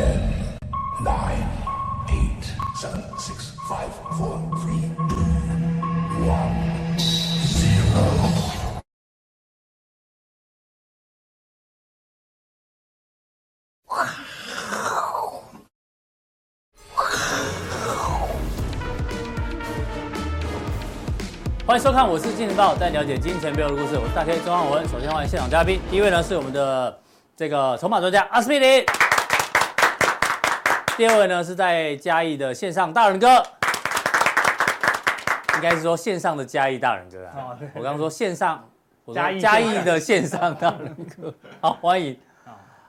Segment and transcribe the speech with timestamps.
[0.00, 0.16] Ten,
[1.04, 1.44] nine,
[2.08, 5.26] eight, seven, six, five, four, three, two,
[6.24, 6.56] one,
[7.36, 8.00] zero.
[21.66, 23.98] 欢迎收看，我是金钱爆，带你了解金钱背后的故事。
[23.98, 24.88] 我是大 K 钟汉文。
[24.88, 26.98] 首先欢迎现场嘉宾，第一位呢是我们的
[27.36, 28.82] 这个筹码专家阿斯匹林，
[31.00, 33.42] 第二位呢是在嘉义的线上大仁哥，
[35.54, 37.56] 应该是说线上的嘉义大仁哥啊。
[37.72, 38.62] 我刚刚说线上，
[39.06, 42.14] 我说嘉义的线上大仁哥， 好欢迎。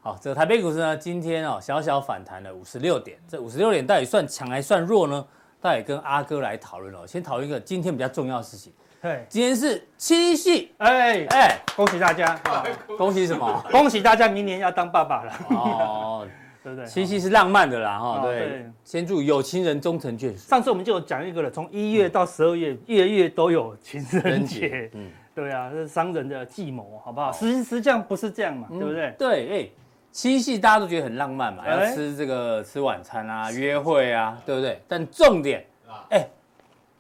[0.01, 5.25] 好，这个台北股市呢今天哦小小反弹了五十六点，这五十六点到底算强还算弱呢？
[5.61, 8.73] 大家跟阿哥来讨论哦，先讨论一个今天比较重要的事情。
[9.01, 12.37] 对，今天是七夕，哎哎，恭喜大家！
[12.97, 13.63] 恭喜什么？
[13.71, 15.33] 恭喜大家明年要当爸爸了。
[15.51, 16.27] 哦，
[16.63, 16.85] 对不对？
[16.85, 18.65] 七夕是浪漫的啦，哈，对。
[18.83, 20.37] 先祝有情人终成眷属。
[20.37, 24.89] 上次我们就有讲一个了，从一月到十二月，月月都有情人节。
[24.93, 27.31] 嗯，对啊，这是商人的计谋，好不好？
[27.31, 29.15] 实实际上不是这样嘛，对不对？
[29.17, 29.69] 对，哎。
[30.13, 34.77] 七夕大家都觉得很浪漫嘛，要吃这个吃晚餐啊，约会啊，对不对？
[34.85, 35.65] 但重点，
[36.09, 36.27] 哎，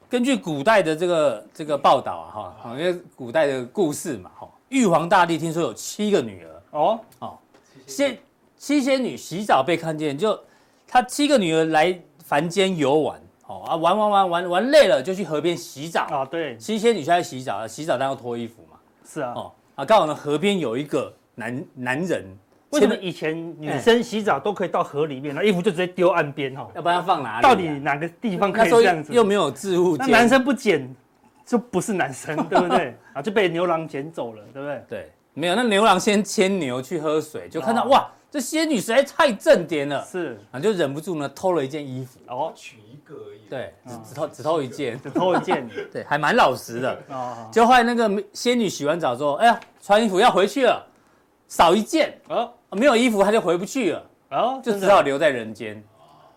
[0.09, 7.37] 根据古代的这个这个报道啊，哈，因为古代的故事嘛，哈，玉皇大帝听说有七个女儿哦哦，
[7.85, 8.17] 仙
[8.61, 10.39] 七仙女洗澡被看见，就
[10.87, 22.23] 她七个女儿来凡间游玩，哦啊玩玩玩玩玩累了就去河边洗澡啊，对，七仙女下来洗澡，洗澡当然要脱衣服嘛，是啊，哦啊刚好呢河边有一个男男人。
[22.69, 26.69] 为什么以前女生洗澡都可以到河里面，那衣服就直接丢岸边哈？
[26.75, 27.43] 要不然要放哪里？
[27.43, 29.11] 到底哪个地方可以这样子？
[29.11, 30.87] 又没有置物，那男生不捡
[31.43, 32.95] 就不是男生， 对不对？
[33.11, 34.83] 啊，就被牛郎捡走了，对不对？
[34.87, 35.55] 对，没有。
[35.55, 40.39] 那牛郎先牵牛去喝水，就看到哇，这仙女实在太正点了，是。
[40.51, 43.41] 啊，就忍不住呢偷了一件衣服，哦，取一个而已。
[43.49, 46.97] 对，只只偷只偷一件，只偷一件， 对，还蛮老实的。
[47.09, 50.81] 哦，就后来那个仙女洗完澡之后，哎呀，穿衣服要回去了，
[51.49, 52.51] 少一件，哦。
[52.73, 55.83] 没有衣服，她就回不去了，哦，就只好留在人间，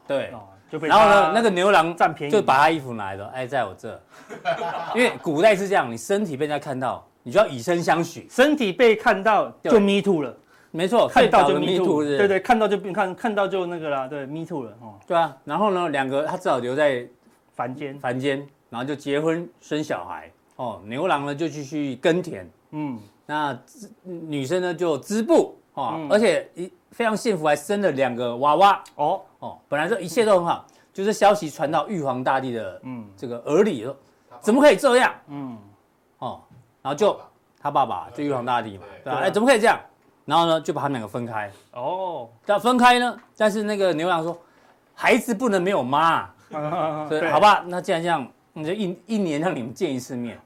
[0.05, 0.33] 对，
[0.69, 4.03] 就被然后呢，那个牛郎占便宜，就把他衣服拿来了，哎，在我这，
[4.97, 10.37] 因为古代是这样，你身体被人家看到，你就要以身相许，身体被看到就 me too 了，
[10.77, 17.07] 没错，看到就 me too，对对，看到就看看到就那个啦，对，me too 了，哦，对啊，然后呢，两个他只好留在
[17.55, 23.57] 凡间，凡间，然后就结婚生小孩，哦，牛郎呢就继续耕田，嗯，那
[24.03, 25.57] 女生呢就织布。
[25.75, 29.21] 哦，而且一非常幸福，还生了两个娃娃哦。
[29.41, 33.05] 哦，本来说一切都很好，就是消息传到玉皇大帝的嗯。
[33.17, 33.97] 这个耳里说，
[34.41, 35.12] 怎么可以这样？
[35.27, 35.59] 嗯。
[36.19, 36.41] 哦，
[36.81, 37.19] 然后就
[37.61, 39.19] 他爸爸就玉皇大帝嘛，对吧？
[39.19, 39.77] 哎，怎么可以这样？
[40.25, 41.51] 然后呢就把他们两个分开。
[41.73, 44.37] 哦，那分开呢，但是那个牛郎说，
[44.95, 46.29] 孩子不能没有妈，
[47.09, 50.39] 所以好吧，那既然这样，那就一一年让你们见一次面。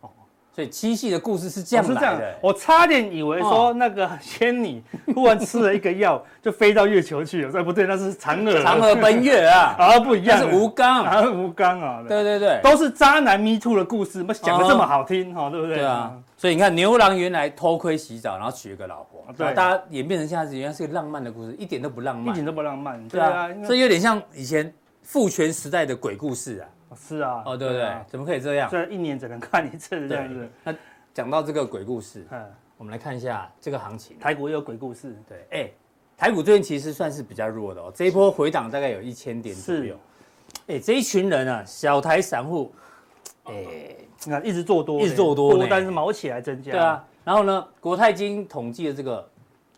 [0.59, 2.35] 对，七夕的故事是这样来的。
[2.41, 4.83] 我差点以为说那个仙女
[5.15, 7.61] 忽然吃了一个药， 就飞到月球去了。
[7.61, 8.59] 哎不对，那是嫦娥。
[8.65, 12.03] 嫦娥奔月啊， 啊不一样，是吴刚，啊吴刚啊。
[12.09, 15.77] 对对对，都是渣男 me too 的故事，讲的这么好听哈，对不对？
[15.77, 16.13] 对啊。
[16.37, 23.07] 所以你看，牛郎原来偷窥洗澡，然后娶了个老婆，对，大家演变成现在是原来是个浪漫的故事，一点都不浪漫，一点都不浪漫。
[23.07, 26.67] 对啊，这有点像以前父权时代的鬼故事啊。
[26.97, 27.97] 是啊，哦，对不对？
[28.09, 28.69] 怎么可以这样？
[28.71, 30.49] 这一年只能看一次这样子。
[30.65, 30.75] 那
[31.13, 34.19] 讲到这个鬼故事，嗯，我们来看一下这个行情。
[34.19, 35.71] 台股也有鬼故事，对，哎，
[36.17, 39.97] 台股最近其实算是比较弱的哦，这一波回档大概有一千点左右。
[40.67, 42.73] 哎，这一群人啊，小台散户，
[43.45, 46.73] 哎，你看一直做多，一直做多，多但是毛起来增加。
[46.73, 49.29] 对啊，然后呢，国泰金统计的这个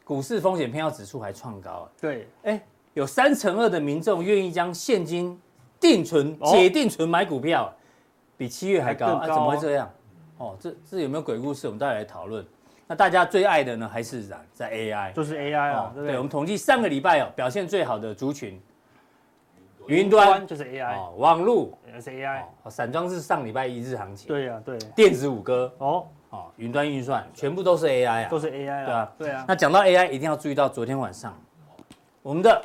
[0.05, 1.89] 股市风险偏好指数还创高。
[2.01, 2.61] 对，哎，
[2.95, 5.41] 有三成二的民众愿意将现金
[5.81, 7.73] 定存、解定存买股票，
[8.37, 9.27] 比七月还高啊？
[9.27, 9.91] 怎么会这样？
[10.39, 11.67] 哦，这这有没有鬼故事？
[11.67, 12.47] 我们再来讨论。
[12.87, 15.93] 那大家最爱的呢，还是在在 AI，就是 AI 啊。
[15.95, 18.61] 对，我们统计上个礼拜哦，表现最好的族群，
[19.87, 24.29] 云端就是 AI，哦，网络也是 AI，哦，散装是上礼拜一日行情。
[24.29, 24.77] 对呀，对。
[24.95, 28.85] 电子五哥哦，哦，云端运算全部都是 AI 啊，都是 AI 啊。
[28.85, 29.45] 对啊，对啊。
[29.47, 31.39] 那讲到 AI，一定要注意到昨天晚上
[32.23, 32.63] 我们的。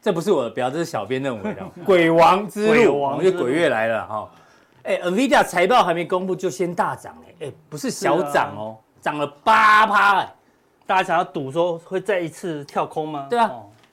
[0.00, 1.62] 这不是我的标，这是小编认为的。
[1.84, 4.30] 鬼王之路，我们就鬼月来了哈。
[4.84, 10.34] 哎，NVIDIA 财报还没公布就先大涨哎，哎，不是小涨哦，涨了八趴哎。
[10.86, 13.26] 大家想要赌说会再一次跳空吗？
[13.28, 13.52] 对啊，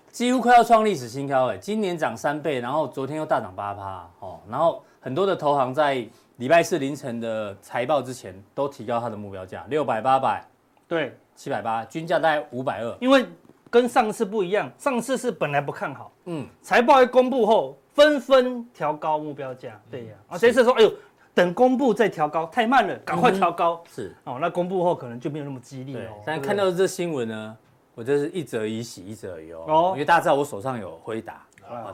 [0.09, 1.57] 几乎快要创历史新高哎。
[1.57, 4.39] 今年涨三倍，然后昨天又大涨八趴哦。
[4.49, 6.07] 然后很多的投行在
[6.37, 10.45] 礼拜四凌晨的财报之前都提高它的目标价六百八百，
[10.87, 12.95] 对，七百八，均价大概五百二。
[13.01, 13.25] 因为
[13.69, 20.93] 跟上次不一样，上次是本来不看好，嗯，财报一公布后，纷纷调高目标价，对呀，啊，这次说，哎呦，
[21.33, 26.21] 等公布再调高，太慢了，赶快调高，是，哦，那公布后可能就没有那么激烈哦。
[26.25, 27.57] 但看到这新闻呢，
[27.95, 31.45] 我就是一则以喜，一则以忧哦，因为大家知道我手上有辉达，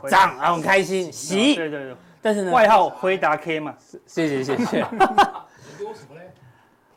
[0.10, 3.76] 涨啊，很开心，喜，对对对，但是呢，外号辉达 K 嘛，
[4.06, 4.86] 谢谢谢谢。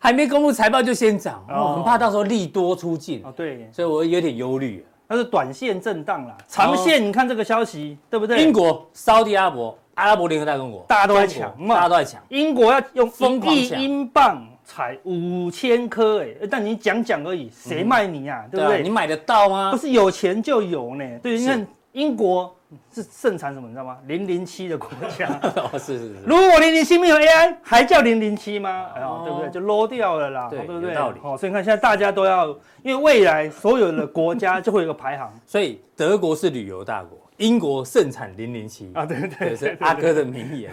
[0.05, 4.85] 还没公布财报就先涨，我很怕到时候利多出尽哦，对，所以我有点忧虑。
[5.09, 8.43] 它是短线震荡啦，长线你看这个消息对不对？
[8.43, 12.21] 英国、沙特阿拉伯、阿拉伯联合大公国，大家都在抢嘛，大家都在抢。
[12.29, 18.45] 英国要用疯狂抢，英镑采五千颗，哎，但你讲讲而已，谁卖你啊？
[18.51, 18.83] 对不对？
[18.83, 19.73] 你买得到吗？
[19.73, 21.19] 不是有钱就有呢。
[21.23, 22.54] 对，你看英国。
[22.93, 23.67] 是盛产什么？
[23.69, 23.99] 你知道吗？
[24.07, 25.27] 零零七的国家
[25.57, 26.15] 哦，是是是。
[26.27, 28.87] 如果零零七没有 AI，还叫零零七吗？
[28.95, 29.51] 哎呦，对不对？
[29.51, 30.95] 就 low 掉了啦，对不对？
[30.95, 31.21] 道理。
[31.23, 32.49] 哦，所以你看现在大家都要，
[32.83, 35.33] 因为未来所有的国家就会有个排行。
[35.47, 40.73] 所以德国是旅游大国，英国盛产零零七 啊，对对对，是阿哥的名言。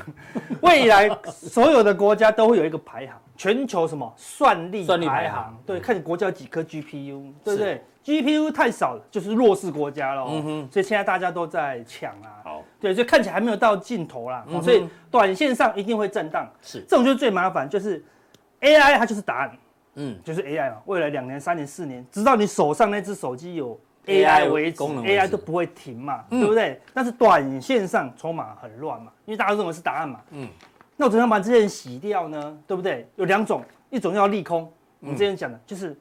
[0.62, 5.57] 未来所有的国家都会有一个排行，全球什么算力算力排行？
[5.65, 10.27] 对，看你国家有几颗 GPU，对不对？GPU 太少了，就是弱势国家喽。
[10.30, 12.42] 嗯哼，所以现在大家都在抢啊。
[12.44, 14.44] 好，对，所以看起来还没有到尽头啦。
[14.48, 16.50] 嗯、所以短线上一定会震荡。
[16.62, 18.03] 是，这种就是最麻烦，就是
[18.62, 19.51] AI 它就是答案。
[19.95, 26.81] 嗯，就是 AI 嘛，未来两年、三年、四年，直到你手上那只手机有 AI 为止功能，AI 都不会停嘛，嗯、对不对？
[26.94, 30.21] 但是短线上筹码很乱嘛，因为大家都认为是答案嘛。
[30.31, 30.48] 嗯，
[30.95, 32.57] 那我怎么样把这些人洗掉呢？
[32.65, 33.06] 对不对？
[33.18, 34.71] 有两种，一种要利空，
[35.01, 35.95] 我们之前讲的就是。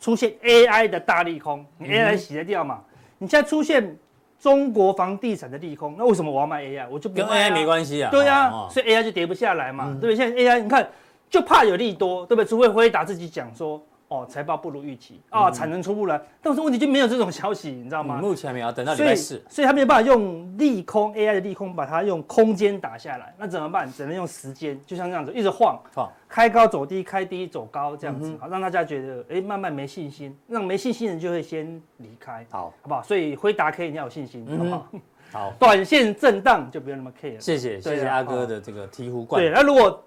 [0.00, 2.80] 出现 AI 的大利空，你 AI 洗得掉嘛？
[2.80, 3.96] 嗯、你现在出现
[4.40, 6.86] 中国房地产的利空，那为什么我要卖 AI？
[6.90, 8.10] 我就跟 AI 没关系啊。
[8.10, 10.16] 对呀、啊，哦、所以 AI 就跌不下来嘛，嗯、对不对？
[10.16, 10.88] 现在 AI 你看
[11.28, 12.48] 就怕有利多，对不对？
[12.48, 13.80] 除非辉达自己讲说。
[14.10, 18.16] 哦，财报不如预期啊，产能出不来，但是问题就没有这种消息，你知道吗？
[18.20, 23.88] 目前没有，等到礼拜四，所以他没有办法用利空 AI 的利空把它用空间打下来，那怎么办？
[23.92, 25.80] 只能用时间，就像这样子一直晃，
[26.28, 33.02] 开高走低，开低走高这样子，好让大家觉得哎，慢慢没信心，让没信心的人就会先离开，好，好不好？
[33.04, 34.86] 所以辉达 K 你要有信心，好不好？
[35.32, 37.40] 好，短线震荡就不用那么 care 了。
[37.40, 39.40] 谢谢，谢谢阿哥的这个醍醐灌。
[39.40, 40.04] 对，那如果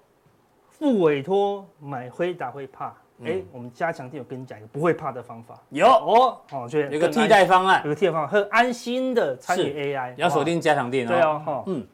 [0.68, 2.94] 付委托买辉达会怕？
[3.24, 5.86] 哎，我们加强店有跟你讲一个不会怕的方法，有。
[5.86, 11.08] 哦，哦，就有个替代方案，有个替代方案，很安心的参与 AI，要锁定加强店哦。
[11.08, 11.86] 对哦，哈，嗯，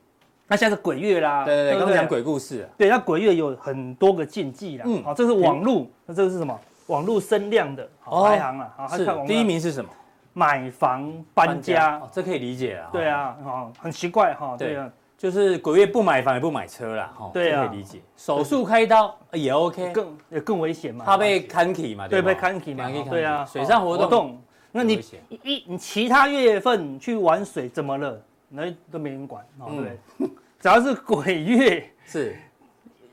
[0.49, 6.59] 那现在是鬼月啦，对对对，刚讲鬼故事，对，那鬼月有很多个禁忌啦，嗯，好，这是网路，那这个是什么？
[6.87, 9.91] 网路声量的排行啊，好，是第一名是什么？
[10.33, 14.77] 买房搬家，这可以理解啊，对啊，哦，很奇怪哈，对。
[14.77, 14.91] 啊。
[15.21, 18.01] 就是鬼月不买房也不买车啦，哈，对啊，可以理解。
[18.17, 23.45] 手术开刀也 OK，更也更危险嘛，怕被看起嘛，对，被看起嘛，对啊。
[23.45, 24.41] 水上活动，
[24.73, 28.19] 那你一你其他月份去玩水怎么了？
[28.49, 29.99] 那都没人管，对不对？
[30.59, 32.35] 只要是鬼月，是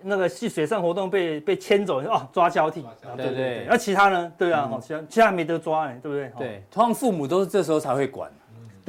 [0.02, 2.86] 那个去水上活动被被牵走哦，抓交替，
[3.18, 3.68] 对对。
[3.70, 4.32] 那其他呢？
[4.38, 6.32] 对啊，其他其他没得抓，对不对？
[6.38, 8.32] 对，通常父母都是这时候才会管。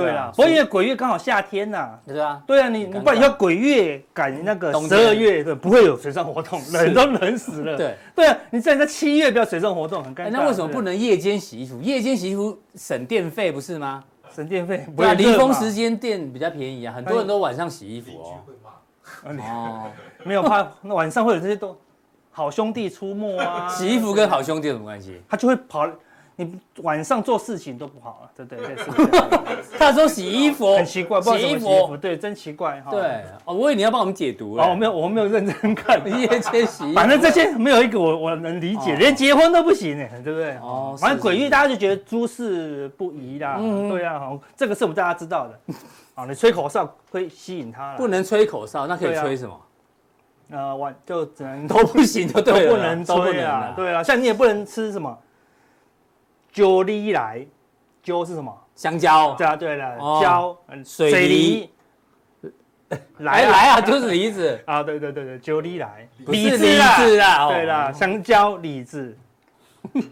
[0.05, 7.77] 对啊，所以鬼月刚好夏天呐，对啊，对啊，你你不然要鬼月赶那个十二月，对，不会有水上活动，冷都冷死了。
[7.77, 10.31] 对，对啊，你在在七月不要水上活动，很尴尬。
[10.31, 11.81] 那为什么不能夜间洗衣服？
[11.81, 14.05] 夜间洗衣服省电费不是吗？
[14.33, 18.41] 省电费，对啊，离峰时间电比较便宜啊，很多人都晚上洗衣服哦。
[19.25, 19.91] 哦，
[20.23, 21.77] 没有怕，那晚上会有这些都
[22.31, 23.67] 好兄弟出没啊。
[23.75, 25.21] 洗衣服跟好兄弟有什么关系？
[25.29, 25.89] 他就会跑。
[26.41, 29.77] 你晚上做事情都不好了，对对 对，是。
[29.77, 32.93] 他说洗衣服很奇怪，洗衣服对，真奇怪哈。
[32.93, 34.55] 对，哦，我以为你要帮我们解读。
[34.55, 35.99] 哦，我没有，我没有认真看。
[36.09, 40.57] 夜间洗衣服，反正这些没有一个我我能理解，连结婚都不行呢，对不对？
[40.59, 43.57] 哦，反正鬼域大家就觉得诸事不宜啦。
[43.59, 45.75] 嗯，对啊，好，这个是我们大家知道的。
[46.15, 47.97] 啊，你吹口哨会吸引他。
[47.97, 49.61] 不能吹口哨，那可以吹什么？
[50.53, 53.73] 呃，晚就只能都不行， 就对了，不能吹啊。
[53.75, 55.19] 对啊，像你也不能吃什么。
[56.53, 57.47] 蕉梨来，
[58.03, 58.57] 蕉是什么？
[58.75, 59.35] 香蕉。
[59.35, 61.71] 对啊，对了，蕉，水梨，
[63.19, 64.59] 来来啊，就是梨子。
[64.67, 69.17] 啊，对对对对，蕉梨来，梨子啊，对啦，香蕉、李子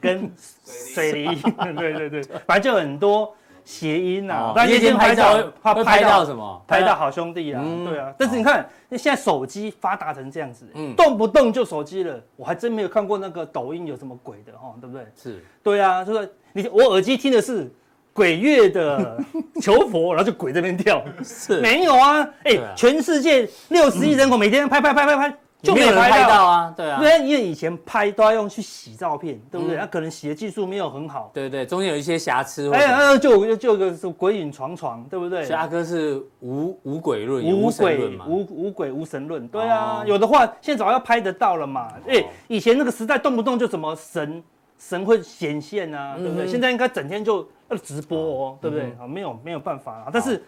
[0.00, 0.30] 跟
[0.64, 1.36] 水梨，
[1.76, 3.34] 对对对，反正就很多
[3.66, 4.54] 谐音呐。
[4.56, 6.64] 那夜间拍照怕拍到什么？
[6.66, 8.14] 拍到好兄弟啊，对啊。
[8.16, 10.64] 但是你看，那现在手机发达成这样子，
[10.96, 15.04] 动不动就手机了，我还真没有看过那个抖音有什么鬼的哈，对不对？
[15.14, 16.32] 是，对啊，就是。
[16.52, 17.70] 你我耳机听的是
[18.14, 19.22] 鬼月的
[19.60, 22.26] 求佛，然后就鬼这边跳，是没有啊？
[22.44, 29.76] 哎，全世界六十亿人口每天拍拍拍拍拍，就没有人拍到啊，对啊，因为因为以前拍都要用去洗照片，对不对？
[29.76, 32.70] 那可能洗的技术没有很好，对对，中间有一些瑕疵。
[32.72, 35.44] 哎呀，就就个是鬼影幢幢，对不对？
[35.44, 41.88] 所以阿哥是无无鬼论，无鬼无无鬼无神论，对啊，有的话现在早要拍得到了嘛。
[42.06, 44.42] 哎，以前那个时代动不动就什么神
[44.78, 46.46] 神会显现啊，对不对？
[46.46, 48.84] 现在应该整天就要直播哦，对不对？
[49.00, 50.10] 啊，没有没有办法啊。
[50.12, 50.44] 但是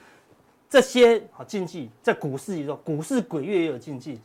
[0.68, 4.20] 这些好禁忌在股市里头，股市鬼月也有禁忌。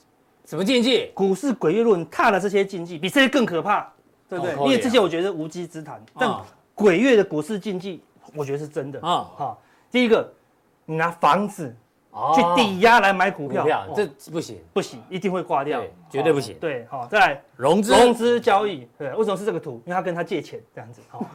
[0.46, 1.10] 什么禁忌？
[1.14, 3.90] 股市鬼月论踏了这些禁忌，比这些更可怕，
[4.28, 4.54] 对不对？
[4.66, 6.02] 因为这些我觉得无稽之谈。
[6.20, 6.30] 但
[6.76, 8.04] 鬼月的股市禁忌，
[8.36, 9.30] 我觉得是真的啊。
[9.36, 10.30] 好，第一个，
[10.86, 11.74] 你拿房子
[12.36, 16.58] 去抵押来买股票，这不行，不行，一定会挂掉，绝对不行。
[16.60, 19.82] 对，好，再来融资融资交易，对，为什么是这个图？
[19.86, 21.26] 因为他跟他借钱这样子， 好，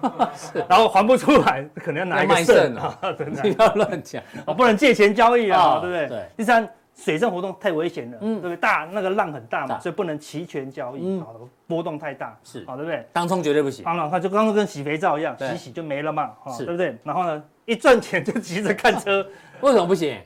[0.68, 3.52] 然后还不出来，可能要拿一个肾啊，对不对？
[3.54, 6.08] 不要乱讲，哦，不能借钱交易啊，对不对？
[6.08, 6.28] 对。
[6.36, 6.68] 第三。
[6.98, 8.56] 水上活动太危险了，嗯，对不对？
[8.56, 11.32] 大那个浪很大嘛，所以不能期权交易，好，
[11.68, 13.06] 波动太大，是，好，对不对？
[13.12, 13.84] 当冲绝对不行。
[13.84, 16.98] 啊，那，它就刚刚跟洗肥皂一样，洗洗就没了嘛，对不对？
[17.04, 19.24] 然后呢，一赚钱就急着看车，
[19.62, 20.18] 为什么不行？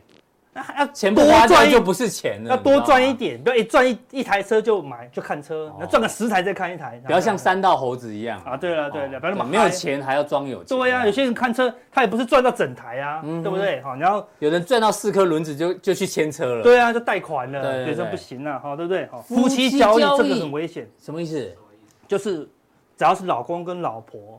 [0.55, 8.55] 那还要钱多赚就不是钱了，要多赚一点，不要一赚一一台车就买就看车，要赚个十台再看一台，不要像三道猴子一样啊！
[8.55, 10.77] 对了对了，不要那么没有钱还要装有钱。
[10.77, 13.81] 对呀，有些人看车他也不是赚到整台啊，对不对？
[13.81, 19.09] 好，然后有人赚到四颗轮子就就去牵车了，对啊，就贷款了，对，这不行了，好，对不对？
[19.27, 21.51] 夫妻交易这个很危险，什么意思？
[22.07, 22.41] 就是
[22.95, 24.39] 只要是老公跟老婆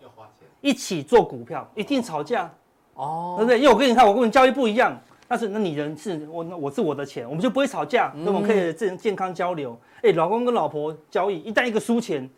[0.61, 2.51] 一起做股票，一定吵架
[2.93, 3.57] 哦，对不对？
[3.57, 4.95] 因为我跟你看，我跟你交易不一样。
[5.33, 9.75] 但是，那你人是我，那我是我的钱，我们就不会吵架，那我们可以健健康交流。
[10.03, 12.29] 哎，老公跟老婆交易，一旦一个输钱，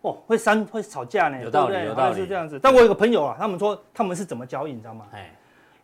[0.00, 2.58] 哦，会三会吵架呢，有道理，有道理，是这样子。
[2.58, 5.04] 但我有个朋友啊，他们说他们是怎么交易，你知道吗？
[5.12, 5.30] 哎，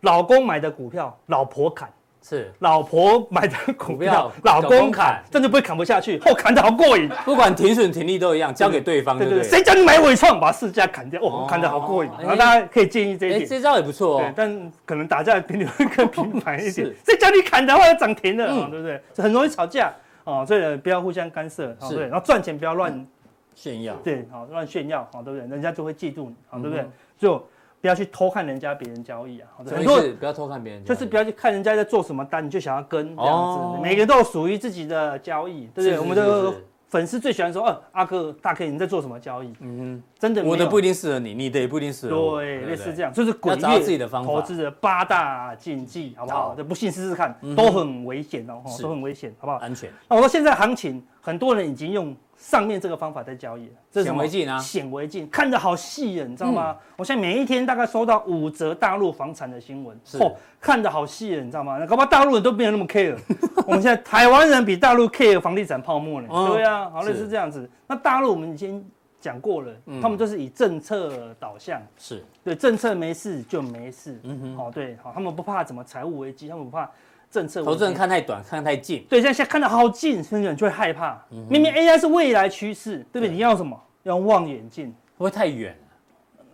[0.01, 1.93] 老公买的股票，老婆砍。
[2.29, 6.19] 是老婆买的股票，老公砍，真的不会砍不下去。
[6.25, 9.17] 哦，砍得好过瘾，不管停损停利都一样，交给对方。
[9.17, 11.23] 对不对，谁叫你买尾创，把市价砍掉？
[11.23, 12.11] 哦，砍得好过瘾。
[12.19, 14.33] 然后大家可以建议这一点，这招也不错哦。
[14.35, 16.93] 但可能打架比你会更频繁一点。
[17.07, 19.01] 谁叫你砍的话要涨停的，对不对？
[19.19, 22.09] 很容易吵架哦，所以不要互相干涉，对。
[22.09, 23.07] 然后赚钱不要乱
[23.55, 25.49] 炫耀，对，好乱炫耀，好对不对？
[25.49, 26.85] 人家就会嫉妒你，好对不对？
[27.17, 27.41] 就。
[27.87, 29.49] 不要去偷看人家别人交易啊！
[29.65, 33.81] 很多不要偷看别人，就是不要去看人家在做什么单，你就想要跟这样子。
[33.81, 36.01] 每个人都有属于自己的交易，对不对？
[36.01, 36.53] 我们的
[36.89, 42.41] 粉丝最喜欢说：“哦，阿哥、大 K，你在做什么交易？”嗯哼，真的，我的不一定适合你，你的也不一定适合我。
[42.41, 46.55] 对，类似这样，就是鬼月投资的八大禁忌，好不好？
[46.57, 49.59] 这不信试试看，都很危险哦，都很危险，好不好？
[49.59, 49.89] 安全。
[50.09, 52.17] 那我说现在行情，很多人已经用。
[52.37, 56.77] 上面这个方法在交易，这是显微镜啊，显微镜看得好细啊，你知道吗？
[56.97, 61.79] 我现在每一天大概收到五则大陆房产的新闻，嚯，看得好细啊，你知道吗？
[61.79, 63.17] 那搞不好大陆人都没有那么 care，
[63.67, 66.29] 我们现在台湾人比大陆 care 房地产泡沫呢。
[66.29, 67.69] 对啊，好类似这样子。
[67.87, 68.85] 那大陆我们已经
[69.21, 72.23] 讲过了，他们都是以政策导向，是。
[72.45, 76.89] 对政策没事就没事，嗯哼，好对，好，他们不怕怎么财务危机，他们不怕。
[77.31, 79.05] 政策，投资人看太短，看太近。
[79.09, 81.21] 对，现在现在看得好近，很多人就会害怕。
[81.49, 83.29] 明明 AI 是未来趋势，对不对？
[83.29, 83.79] 你要什么？
[84.05, 85.77] 要望远镜，不会太远。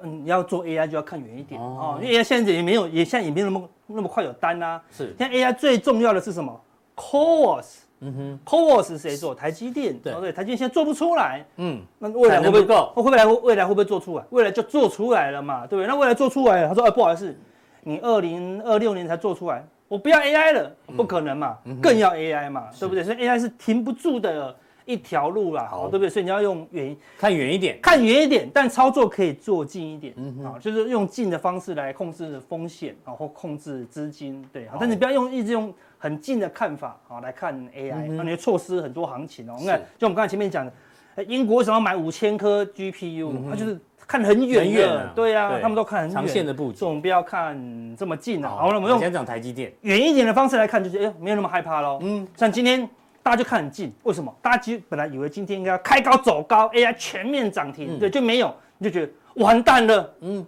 [0.03, 1.99] 嗯，你要做 AI 就要看远一点哦。
[2.03, 4.83] 因为 AI 现在也没有，也现在也没有那么那么快有单啊。
[4.91, 6.61] 是，现在 AI 最重要的是什么
[6.97, 7.67] ？CoWoS。
[8.05, 9.33] 嗯哼，CoWoS 是谁做？
[9.33, 9.97] 台积电。
[9.97, 11.45] 对，对，台积电现在做不出来。
[11.57, 12.93] 嗯，那未来会不会够？
[12.97, 14.25] 会未来未来会不会做出来？
[14.31, 15.87] 未来就做出来了嘛，对不对？
[15.87, 17.37] 那未来做出来了，他说：“哎，不好意思，
[17.83, 23.05] 你二零二六年才做出来。”我不要 AI 了，不可能嘛，更要 AI 嘛，对不对？
[23.05, 24.57] 所以 AI 是停不住的
[24.87, 26.09] 一条路啦，好，对不对？
[26.09, 39.57] 所以你要用远看远一点，看远一点，但操作可以做近一点，嗯啊，就是用近的方式来控制风险，然后控制资金，对，但你不要用一直用很近的看法啊来看 AI，那你会错失很多行情哦。
[39.61, 43.51] 你看，就我们刚才前面讲的，英国为什么要买五千颗 GPU？
[43.51, 43.79] 它就是。
[44.13, 47.57] 看很远的，对呀，他们都看很远，长线的布局，总不要看
[47.97, 48.51] 这么近啊。
[48.51, 51.99] 好了，我们用先讲台积电，远一点的方式来看，就是哎，没有那么害怕喽。
[52.03, 52.87] 嗯，像今天
[53.23, 54.31] 大家就看很近，为什么？
[54.43, 60.15] 大家其实本来以为今天应该要开高走高，AI 全面涨停，对，就没有，你就觉得完蛋了。
[60.21, 60.47] 嗯，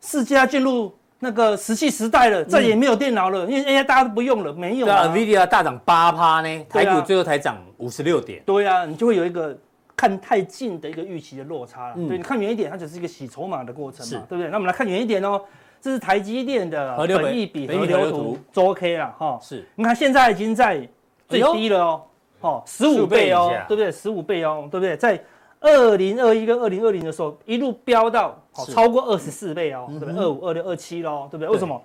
[0.00, 4.86] 世界要进入那个石器时代了，再也没有电脑了，因为 AI 大家都不用了，没有。
[4.86, 8.42] 对啊，NVIDIA 大涨八趴呢，台股最后才涨五十六点。
[8.44, 9.56] 对呀，你就会有一个。
[9.96, 14.50] 看太近的一个预期的落差了，对，你看远一点，它只是一个洗筹码的过程嘛，对不对？
[14.50, 15.40] 那我们来看远一点哦，
[15.80, 20.88] 这是台积电的本益比河流图周 K 了哈，是，你看现在已经在
[21.28, 22.02] 最低了哦，
[22.40, 23.92] 哦，十五倍哦，对不对？
[23.92, 24.96] 十五倍哦，对不对？
[24.96, 25.22] 在
[25.60, 30.14] 二零二一跟二零二零的时候，一路飙到超过二十四倍哦，对不对？
[30.16, 31.48] 二五、二六、二七喽，对不对？
[31.48, 31.80] 为什么？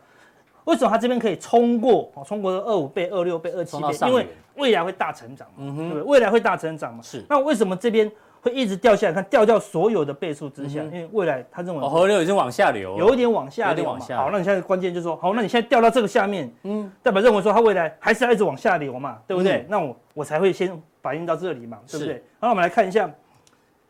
[0.70, 2.10] 为为什么它这边可以冲过？
[2.14, 4.08] 哦，冲过二五倍、二六倍、二七倍？
[4.08, 6.04] 因为未来会大成长嘛，对不对？
[6.04, 7.02] 未来会大成长嘛。
[7.02, 7.24] 是。
[7.28, 8.10] 那为什么这边
[8.42, 9.14] 会一直掉下来？
[9.14, 14.00] 看掉掉所有的倍数之下，因为未来他认为河流已经往下流，有一点往下流嘛。
[14.16, 19.66] 好，那你现在关键就是说，好，那你现在掉到这个下面，嗯，代表认为说它未来还是要一直往下流嘛，对不对？
[19.68, 22.24] 那我我才会先反映到这里嘛，对不对？
[22.40, 23.10] 那我们来看一下。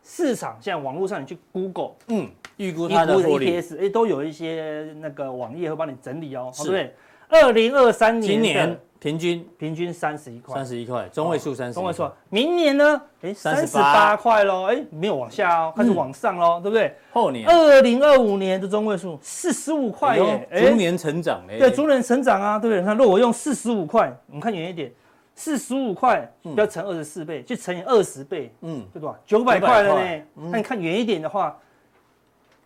[0.10, 6.96] 市场现在网络上你去 Google，嗯，预估它的 EPS，哎，都有一些那个网页会帮你整理哦，对不对？
[7.30, 12.10] 二零二三年，今年平均平均三十一块，三十一块，中位数三十，中位数。
[12.32, 13.00] 明年呢？
[13.22, 16.92] 哎，三十八块喽，哎，没有往下哦，开始往上喽，对不对？
[17.12, 22.82] 后年，二零二五年的中位数四十五块耶，逐年成长嘞，对，逐年成长啊，对不对？
[22.82, 24.92] 那如果我用四十五块，我们看远一点。
[25.40, 29.18] 四十五块要乘二十四倍，就乘以二十倍，嗯，对吧？
[29.26, 30.22] 九百块了呢。
[30.52, 31.58] 那你看远一点的话，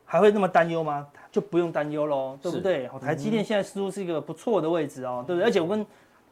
[0.03, 1.05] 还会那么担忧吗？
[1.31, 2.89] 就不用担忧喽，对不对？
[2.99, 5.47] 台积电现在似乎是一个不错的位置哦，对不对？
[5.47, 5.85] 而且我跟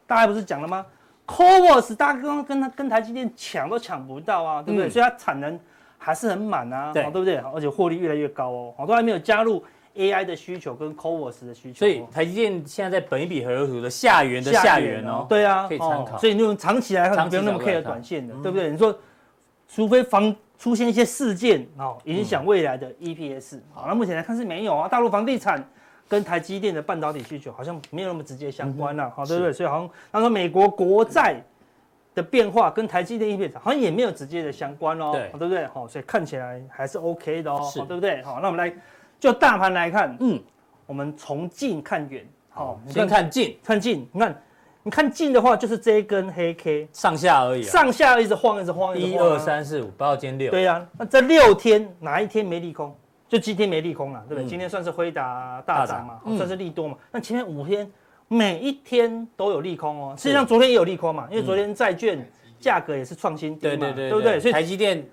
[0.04, 0.84] 大家不是讲了吗
[1.28, 4.90] ？CoWoS 大家刚刚跟他跟台积电抢都抢不到啊，对不对？
[4.90, 5.56] 所以它产能
[5.96, 7.36] 还是很满啊，对不对？
[7.36, 9.62] 而且获利越来越高哦，好，多还没有加入。
[9.94, 16.16] AI 的需求跟 CoWoS 的需求，所以台积电现在在本一笔合图的下缘的下缘哦，对啊，可以参考。
[16.18, 18.70] 所以你用长期来看，不用那么 care 短线的，对不对？
[18.70, 18.96] 你说，
[19.68, 24.88] 除非房出现一些事件哦，影响未来的 EPS，好，那目前来看是没有啊。
[24.88, 25.62] 大陆房地产
[26.08, 29.52] 跟台积电的半导体需求好像没有那么直接相关了，好，对不对？
[29.52, 31.36] 所以好像他说美国国债
[32.14, 35.66] 的变化跟台积电 EPS 好像也没有直接的相关哦，对，对不对？
[35.66, 38.22] 好，所以看起来还是 OK 的哦，对不对？
[38.22, 38.74] 好，那我们来。
[39.22, 40.42] 就大盘来看，嗯，
[40.84, 44.42] 我们从近看远，好，先看近，看近，你看，
[44.82, 52.92] 你看近的话，就是这一根黑 K 上下而已，上下一直晃，一直晃，一二三四五，不到今天六，对呀，那这六天哪一天没利空？
[53.28, 54.44] 就今天没利空了，对不对？
[54.44, 56.96] 今天算是辉达大涨嘛，算是利多嘛。
[57.12, 57.88] 那前面五天
[58.26, 64.40] 每一天都有利空哦，实际上昨天也有利空嘛，因为昨天债券价格也是创新低嘛，对对对，对不对？
[64.40, 65.06] 所以台积电。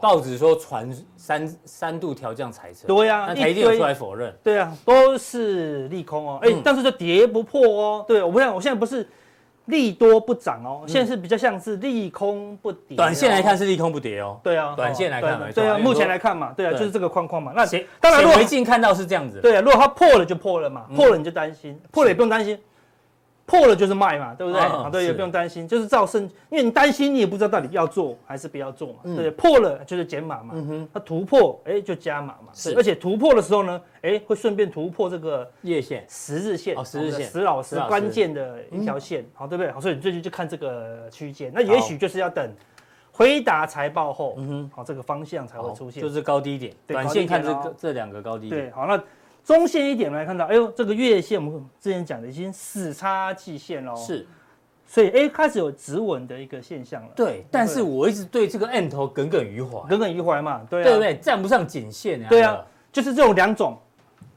[0.00, 9.08] 报纸说传三三度调降财测，对呀，那台积电有出来否认，对啊，都是利空哦，哎，但是就跌不破哦，对，我不像我现在不是
[9.66, 17.64] 利多不涨哦，现在是比较像是利空不跌，短线来看是利空不跌哦，对啊，短线来看，对啊，目前来看嘛，对啊，就是这个框框嘛，那
[18.00, 22.58] 当然，显微镜看到是这样子，对啊，如果它破了就破了嘛，破了你就担心，破了也不用担心。
[23.46, 24.60] 破了就是卖嘛，对不对？
[24.60, 29.30] 啊，对，也不用担心，就是照胜，因为你担心，你也不知道到底要做还是不要做嘛，对不对？
[29.32, 39.70] 破了就是减码嘛，嗯哼，它突破，哎，就加码嘛，是，而且突破的时候呢，哎，会顺便突破这个月线、十日线，哦，十日线，石老师关键的一条线，好，对不对？
[39.70, 42.50] 好，所以你最近就看这个区间，那也许就是要等
[43.12, 48.98] 回答财报后，嗯哼，好，这个方向才会出现，就是高低点，短线看这个这两个高低点，对，好，那。
[49.44, 54.26] 中线一点来看到，哎呦，这个月线我们之前讲的已经死叉季线喽，是，
[54.86, 57.08] 所以哎开始有止稳的一个现象了。
[57.14, 61.16] 对，但是我一直对这个 M 头耿耿于怀，耿耿于怀嘛，对对不对？
[61.18, 62.26] 站不上颈线啊。
[62.30, 63.76] 对啊，就是这种两种，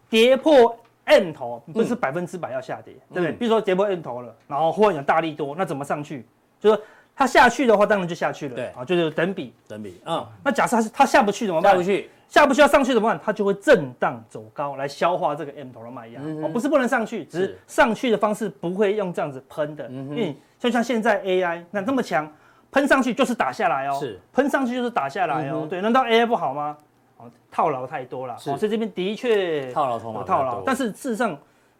[0.10, 3.32] 跌破 M 头不是百分之百要下跌，对不对？
[3.32, 6.26] 比如说跌破 M 头了，然后忽然有大力多，那怎么上去？
[6.60, 6.82] 就说
[7.16, 11.72] 它下去的话，当然就下去了，对啊，就是等比，等比，啊，那假设它是它下不去怎么办？
[11.72, 12.10] 下不去。
[12.28, 13.20] 下不需要上去怎么办？
[13.24, 16.22] 它就会震荡走高来消化这个 M 头的卖压。
[16.44, 19.88] 哦，不是不能上去，只是上去的方式不会用这样子喷的。
[19.90, 22.30] 因为就像现在 AI 那这么强，
[22.72, 23.98] 喷上去就是打下来哦。
[24.00, 25.66] 是，喷上去就是打下来哦。
[25.70, 26.78] 对，难道 AI 不好吗？
[27.18, 28.38] 哦，套牢太多了。
[28.38, 31.38] 所以这边的确套牢有套牢，但是事实上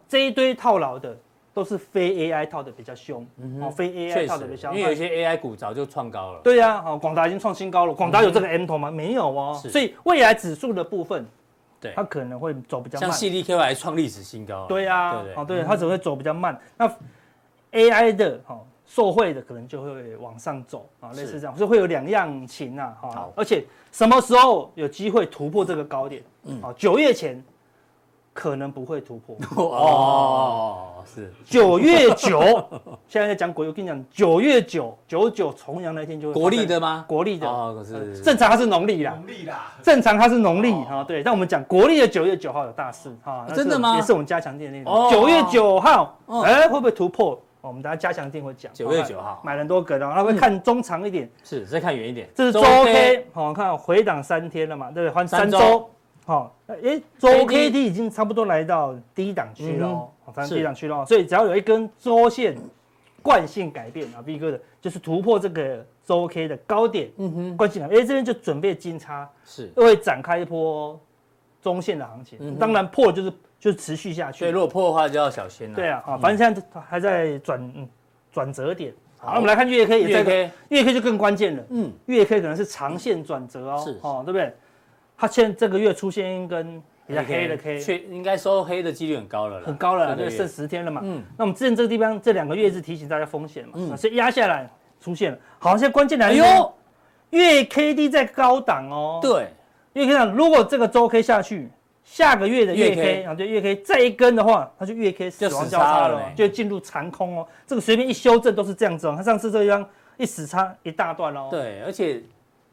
[0.08, 1.16] 这一堆套牢的。
[1.58, 3.26] 都是非 AI 套的比较凶，
[3.60, 6.40] 哦，非 AI 套的比较凶，因为有些 AI 股早就创高了。
[6.44, 7.92] 对呀，哦，广达已经创新高了。
[7.92, 8.92] 广达有这个 M 头吗？
[8.92, 9.60] 没有哦。
[9.68, 11.26] 所以未来指数的部分，
[11.80, 13.10] 对，它可能会走比较慢。
[13.10, 14.66] 像 CDK 还创历史新高。
[14.68, 16.56] 对呀，哦，对，它只会走比较慢。
[16.76, 16.88] 那
[17.72, 23.28] AI 的哈受惠的可能就会往上走啊，类似这样，所以会有两样情呐，哈。
[23.34, 26.22] 而且什么时候有机会突破这个高点？
[26.44, 27.42] 嗯，啊，九月前。
[28.38, 32.38] 可能不会突破 哦，是九月九，
[33.08, 37.04] 现在在讲国，我跟你讲，九月九九九重阳那天就会国历的吗？
[37.08, 41.20] 国历的哦，可是正常它是农历啦，农历啦，正常它是农历啊，对。
[41.20, 43.96] 但我们讲国历的九月九号有大事哈，真的吗？
[43.96, 45.10] 也是我们加强店那种。
[45.10, 47.36] 九月九号，哎，会不会突破？
[47.60, 48.72] 我们大家加强店会讲。
[48.72, 52.28] 九月九号，买很多个的，然后会看中长一点，是再看远一点。
[52.36, 55.12] 这是周 K，好，看回档三天了嘛，对不对？
[55.12, 55.90] 换三周。
[56.28, 62.54] 好，哎，周 K D 已经差不多来到低档区了，反正低档区了，所以只要有一根周线
[63.22, 71.00] 惯性改变啊，B 哥的，就是突破这个周 K 的高点，嗯哼，惯性改变，哎，这边就准备金叉，是，会展开一波
[71.62, 74.44] 中线的行情，当然破就是就是持续下去。
[74.44, 75.76] 对，如果破的话就要小心了。
[75.76, 77.88] 对啊，反正现在还在转
[78.30, 78.92] 转折点。
[79.16, 81.64] 好，我们来看月 K，月 K，月 K 就更关键了。
[81.70, 83.82] 嗯，月 K 可能是长线转折哦。
[83.82, 84.54] 是哦，对不对？
[85.18, 89.60] 它现这个月出现一根比较黑的 K，确应该收黑的几率很高了。
[89.62, 91.00] 很高了，对，剩十天了嘛。
[91.04, 95.38] 嗯，那我们之前这个地方这两个月是提醒大家风险嘛，嗯，所以压下来出现了。
[95.58, 96.32] 好，现在关键来了。
[96.32, 96.74] 哎呦，
[97.30, 99.18] 月 K D 在高档哦。
[99.20, 99.48] 对，
[99.94, 101.68] 月 K 档如果这个周 K 下去。
[102.10, 107.46] 下个月的月 K 啊，对月 K 再一根的话，它就月 K 死亡交叉了，就进入长空哦。
[107.66, 109.14] 这个随便一修正都是这样子哦。
[109.14, 111.48] 它上次这个地方一死叉一大段哦。
[111.50, 112.22] 对，而且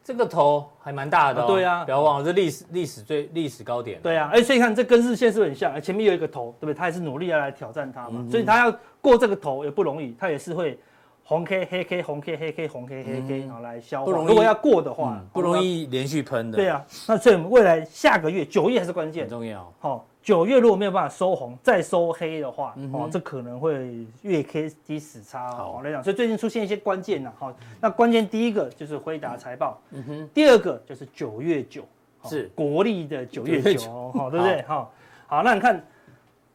[0.06, 1.46] 这个头还蛮大的。
[1.48, 4.00] 对啊，不要忘了这历史历史最历史高点。
[4.02, 6.74] 对啊，哎，所以看这跟日线是很像，前面有一个头，对不对？
[6.74, 10.80] 他也是努力要来挑战它嘛，所以他要过这个头也不容易，他也是会。
[11.28, 14.12] 红 K 黑 K 红 K 黑 K 红 K 黑 K，然后来消化。
[14.12, 16.56] 如果要过的话，不容易连续喷的。
[16.56, 19.74] 对啊，那所以我们未来下个月九月还是关键，很重要。
[19.80, 25.50] 好，九月如果没有办法收红，再收黑的话，哦，这可能会月 K 低死叉。
[25.50, 31.84] 好来讲，所以最近出现一些关键呐，好，那关键第一个就是辉达财报，嗯哼，第二个就是九月九，
[32.26, 34.62] 是国历的九月九，好，对不对？
[34.68, 34.92] 好，
[35.26, 35.84] 好，那你看。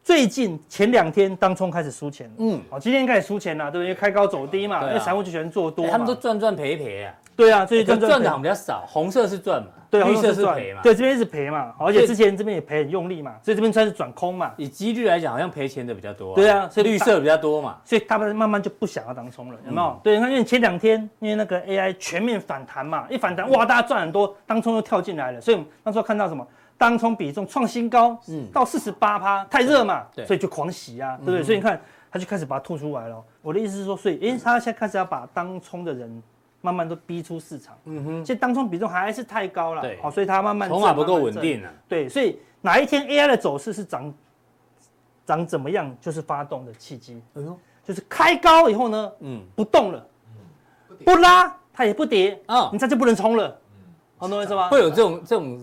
[0.03, 3.89] 最近前两天当冲开始输钱，嗯，哦，今天开始输钱了，对不对？
[3.89, 7.13] 因为开高走低嘛，因为散户就喜欢做多，他们都赚赚赔赔啊。
[7.33, 14.51] 对啊，所以赚赚的比较少，红色是赚嘛，对，绿色是赔嘛，对，这边是赔嘛，而且之前这边也赔很用力嘛，所以这边算是转空嘛。
[14.57, 16.35] 以几率来讲，好像赔钱的比较多。
[16.35, 19.99] 对啊，所以绿色比较多嘛，所以他们慢慢就不想要当冲了，有没有？
[20.03, 26.45] 对，你看，因为前两天因为那个 AI 全面反弹嘛，一反弹哇，大家赚很多，当冲又跳进来了，所以那时候看到什么？
[26.81, 31.43] 当冲比重创新高，嗯，到四十八趴，太热嘛，对，所以就狂洗啊，对不对？
[31.43, 33.23] 所以你看，他就开始把它吐出来了。
[33.43, 36.23] 我的意思是说，所以，诶，他现在开始要把当冲的人
[36.59, 44.11] 慢慢都逼出市场，嗯哼，现在当冲比重还是太高了，对，好，所以他慢慢筹码不够稳定啊，对，所以哪一天 AI 的走势是涨
[45.23, 50.03] 涨怎么样，就是发动的契机，哎呦，就是开高以后呢，嗯，不动了，
[51.05, 52.41] 不拉它也不跌。
[52.47, 53.60] 啊，你这就不能冲了。
[54.27, 54.69] 懂我意思吗？
[54.69, 55.59] 会有这种这种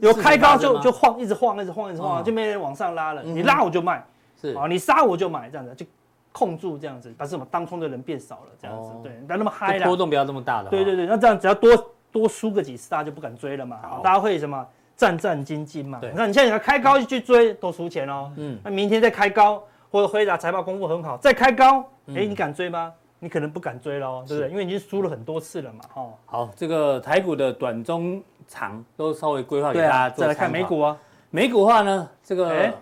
[0.00, 3.22] 有开高就就晃，一直晃，一直晃，一直晃，就没人往上拉了。
[3.22, 4.04] 你拉我就卖，
[4.40, 5.86] 是啊，你杀我就买，这样子就
[6.30, 10.70] 控住这样子，把什么当冲的人变少了，这样子对，不要那么嗨了，波动不要这么大了。
[10.70, 11.70] 对对对，那这样只要多
[12.10, 13.78] 多输个几次，大家就不敢追了嘛。
[14.02, 16.00] 大家会什么战战兢兢嘛？
[16.14, 18.30] 那你现在你开高去追都输钱哦。
[18.36, 22.92] 嗯，那明天再开高或者回答财报公布很好，再开高，哎，你敢追吗？
[23.22, 24.50] 你可能不敢追喽，对不对？
[24.50, 25.84] 因为已经输了很多次了嘛。
[25.94, 30.22] 哦，好，这个台股的短中长都稍微规划给大家做。
[30.22, 30.98] 再来看美股啊，
[31.30, 32.74] 美股的话呢，这个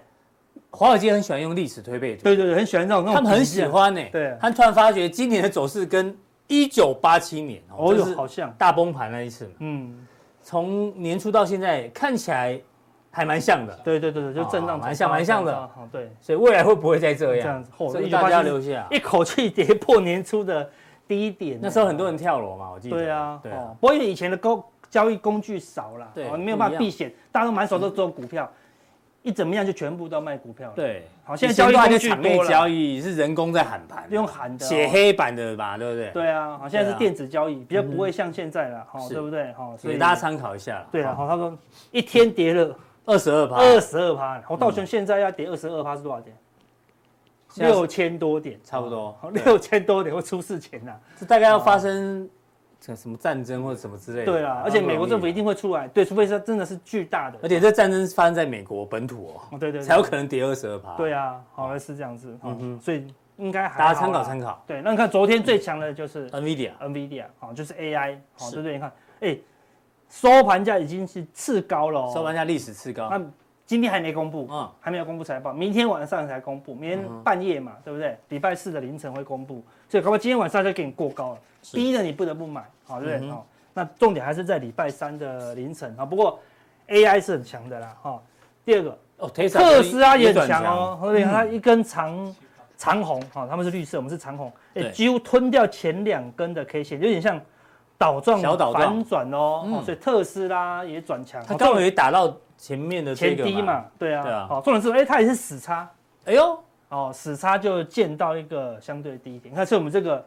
[0.70, 2.24] 华尔街很喜欢用历史推背图。
[2.24, 3.04] 对对对，很喜欢这种。
[3.04, 4.02] 他们很喜欢呢。
[4.10, 4.34] 对。
[4.40, 9.52] 他突然发觉今年的走势跟一九八七年哦，好像大崩盘那一次。
[9.58, 10.06] 嗯。
[10.42, 12.58] 从年初到现在看起来。
[13.12, 17.42] 还蛮像的，对对对对，就震荡蛮像蛮像的，对，所以未来会不会再这样？
[17.42, 20.70] 这样子，所以大家留下，一口气跌破年初的
[21.08, 21.58] 低点。
[21.60, 22.96] 那时候很多人跳楼嘛，我记得。
[22.96, 23.74] 对啊，对啊。
[23.80, 28.48] 不过因为以前的工交易工具少了，对，没有办法避险，大家都满手都做股票，
[29.22, 30.70] 一怎么样就全部都卖股票。
[30.76, 36.10] 对，好，现在交易工具多了，交易是人工在喊盘，用喊的，写黑板的吧，对不对？
[36.10, 39.52] 对啊，好，现在是电子交易，比较不会像现在了，好，对不对？
[39.54, 40.86] 好，所以大家参考一下。
[40.92, 41.58] 对啊，好，他说
[41.90, 42.72] 一天跌了。
[43.10, 46.36] 二十二趴，二十二趴，我道琼现在要跌二十二趴是多少点？
[47.56, 49.16] 六千多点，差不多。
[49.32, 52.30] 六千多点会出事情呐， 这大概要发生
[52.80, 54.26] 什么战争或者什么之类的。
[54.26, 60.94] 对啊，而且美国政府一定会出来，对，除非是真的是巨大的，而且这战争发生在美国本土哦，对对，才有可能跌二十二趴。
[60.96, 63.04] 对啊，好像是这样子，嗯哼，所以
[63.36, 64.62] 应该还大家参考参考。
[64.66, 68.74] 对，那你看昨天最强的就是 NVIDIA，NVIDIA，好，就是 AI，好，对不对？
[68.74, 68.92] 你看，
[69.22, 69.36] 哎。
[70.10, 73.08] 收盘价已经是次高了，收盘价历史次高。
[73.08, 73.22] 那
[73.64, 78.18] 今天还没公布，嗯，还没有公布财报，明天晚上才公布，明天半夜嘛，对不对？
[78.28, 81.38] 礼拜四的凌晨会公布，所以可不可以今天晚上就给你过高了，
[81.72, 83.30] 逼着你不得不买，好，对不对？
[83.30, 86.04] 哦，那重点还是在礼拜三的凌晨啊。
[86.04, 86.40] 不过
[86.88, 88.20] AI 是很强的啦，哈。
[88.64, 92.34] 第二个哦，特斯拉也很强哦，对，它一根长
[92.76, 97.40] 长红，哈，他们是绿色，我们是长红，哎，几乎吞掉前两根的 K 线，有点像。
[98.00, 101.44] 倒状小倒反转哦，所以特斯拉也转强。
[101.46, 104.22] 它刚好也打到前面的前低嘛，对啊。
[104.22, 104.46] 对啊。
[104.48, 105.86] 好，重点是，哎，它也是死叉。
[106.24, 106.58] 哎呦，
[106.88, 109.52] 哦，死叉就见到一个相对低点。
[109.52, 110.24] 你看，是我们这个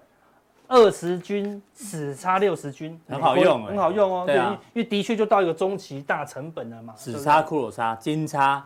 [0.67, 4.23] 二十均死叉六十均，很好用，很好用哦。
[4.27, 6.93] 对，因为的确就到一个中期大成本了嘛。
[6.95, 8.63] 死叉、骷髅叉、金叉、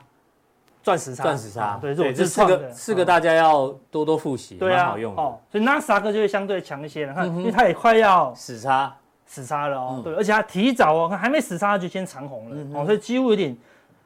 [0.88, 5.38] 钻石叉、钻石叉，对，这四个四个大家要多多复习，蛮好用哦。
[5.52, 8.95] 所以纳斯达克就会相对强一些了，看，因为它也快要死叉。
[9.26, 13.54] 死叉了哦，对，而且它提早哦，看还没死叉就先长红了哦，所以几乎有点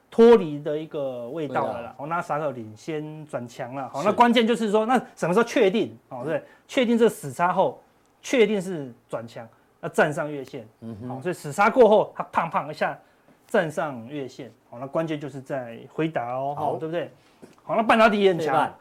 [0.10, 1.96] 脱离的一个味道了啦。
[1.98, 3.88] 哦，纳斯达克领先转强了。
[3.94, 5.96] 好，那关键就是说，那什么时候确定？
[6.10, 7.80] 哦，对，确定这个死叉后，
[8.20, 9.48] 确定是转强，
[9.82, 10.68] 要站上月线。
[10.80, 11.10] 嗯哼。
[11.10, 12.98] 好，所以死叉过后，它胖胖一下
[13.52, 14.50] 站上月线。
[14.70, 17.12] 好，那关键就是在回答哦，好，对不对？
[17.62, 18.74] 好，那半导体也很强。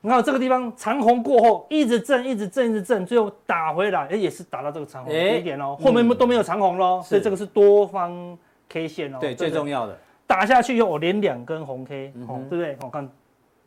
[0.00, 5.76] 你看这个地方长红过后，一直震，一直震，一直震，最后打回来，哎，也是打到这个长红低点哦。
[5.82, 9.18] 后面都没有长红喽，所以这个是多方 K 线哦。
[9.20, 9.98] 对，最重要的。
[10.26, 12.76] 打下去以后，我连两根红 K，哦，对不对？
[12.82, 13.08] 我看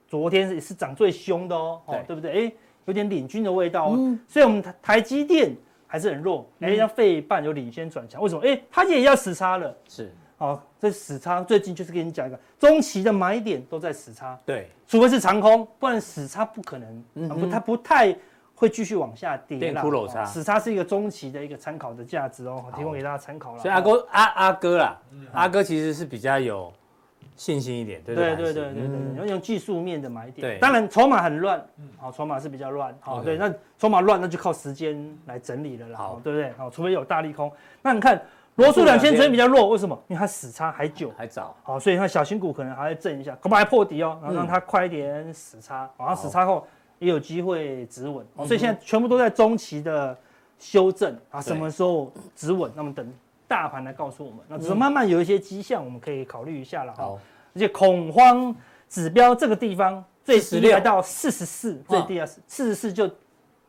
[0.08, 2.32] 昨天是是涨最凶的哦，对不对？
[2.48, 2.52] 哎，
[2.86, 4.18] 有点领军的味道哦。
[4.28, 5.52] 所以我们台台积电
[5.88, 8.42] 还是很弱，哎，要费半有领先转强，为什么？
[8.46, 9.76] 哎，它也要死叉了。
[9.88, 10.14] 是。
[10.40, 18.16] 好，这死叉最近就是跟你讲一个中期的买点都在死叉，对，除非是长空，不然死叉不可能，嗯、哼不，它不太
[18.54, 19.58] 会继续往下跌。
[19.58, 23.60] 变骷髅叉，死叉是一个中期的一个参考的价值哦，提供给大家参考了。
[23.60, 26.72] 所以阿哥阿阿哥啦，嗯、阿哥其实是比较有
[27.38, 28.36] 信心一点，对对？
[28.36, 30.46] 对对对对，要用技术面的买点。
[30.46, 31.66] 对，当然筹码很乱，
[31.98, 36.52] 好，筹码是比较乱，好，对，那筹码乱那就靠时间来整理了啦，好，对不对？
[36.58, 37.50] 好，除非有大利空，
[37.82, 38.22] 那你看。
[38.58, 39.96] 罗素两千昨天比较弱，为什么？
[40.08, 46.66] 因为它死差还久，还早，好，所以它小型股可能还要震一下，恐怕还破底哦，然后让它快一点死差，然后死差后
[46.98, 50.18] 也有机会止稳，所以现在全部都在中期的
[50.58, 52.72] 修正啊，什么时候止稳？
[52.76, 53.08] 那么等
[53.48, 57.18] 大盘来告诉我们，那只是慢慢有一些迹象，我们可以考虑一下了哈。
[57.56, 58.56] 而且恐慌
[58.90, 63.10] 指标这个地方最低来到四十四，最低啊四十四就。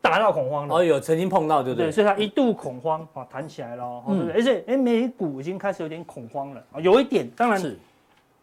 [0.01, 0.77] 达到恐慌了。
[0.77, 1.89] 哦，有曾经碰到，对不对？
[1.89, 4.33] 对，所以它一度恐慌啊，弹起来了，对不对？
[4.33, 7.77] 而且哎，美股已经开始有点恐慌了啊，有一点，当然是。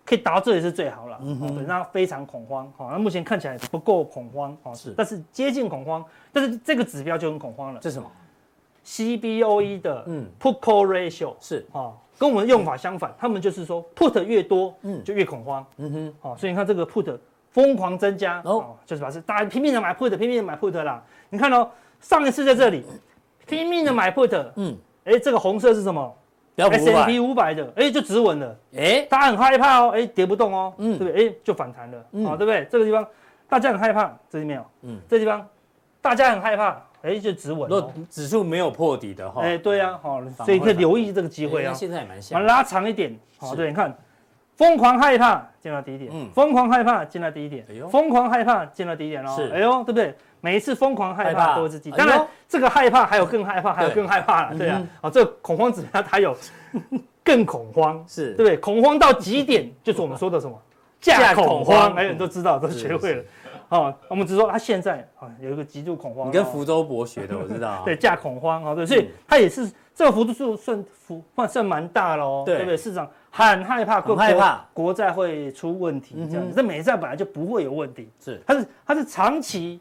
[0.05, 8.11] 可以达到这里是最好了，嗯对，那非常恐慌，好，那目前看起来不够恐慌啊，是，但是接近恐慌，但是这个指标就很恐慌了，这是什么
[8.85, 10.27] ？CBOE 的嗯。
[10.39, 11.65] Put Call Ratio 是。
[11.73, 17.17] 啊，跟我们的用法相反，他们就是说 Put 越多，嗯，就越恐慌，嗯哼，好，所以你看这个 Put
[17.51, 21.03] 疯狂增加，哦，就是把是大家拼命的买 Put，拼命的买 Put 啦。
[21.29, 21.69] 你看哦，
[21.99, 22.83] 上一次在这里
[23.47, 26.15] 拼命的买 put，嗯，哎，这个红色是什么
[26.55, 27.53] ？S&P 五百？
[27.53, 31.27] 的，哎，就止稳了，哎，大家很害怕哦，哎，跌不动哦，嗯，对不对？
[31.29, 31.97] 哎，就反弹了，
[32.29, 32.65] 啊，对不对？
[32.71, 33.05] 这个地方
[33.49, 35.45] 大家很害怕，这里没有，嗯，这地方
[36.01, 37.69] 大家很害怕，哎，就止稳。
[37.69, 41.73] 如果指数没有破底的话，哎，对呀，好，所以可以留意这个机会啊。
[41.73, 43.95] 现在也蛮像，拉长一点，好，对，你看。
[44.57, 50.15] 疯狂害怕见到低点，嗯，疯狂害怕见到低点，疯狂害怕见到低点哦，是，哎呦，对不对？
[50.39, 56.33] 每一次疯狂害怕都是自己，当然这个害怕还有更害怕，还有更害怕了，对啊，啊，这恐慌指标它有
[57.21, 58.31] 更恐慌，是。
[58.35, 58.55] 对不对？
[58.55, 60.57] 恐慌到极点就是我们说的什么？
[61.01, 63.23] 价恐慌，哎，你都知道，都学会了，
[63.77, 72.77] 哦，我们只说他现在啊有一个极度恐慌，你跟福州博学的我知道， 对，价恐慌啊，对，所以它也是这个幅度数算幅算算蛮大喽，对不对？
[72.77, 73.09] 市场。
[73.37, 76.53] 很害怕，很害怕国债会出问题，这样子。
[76.55, 79.77] 这美债本来就不会有问题，是它是它是长期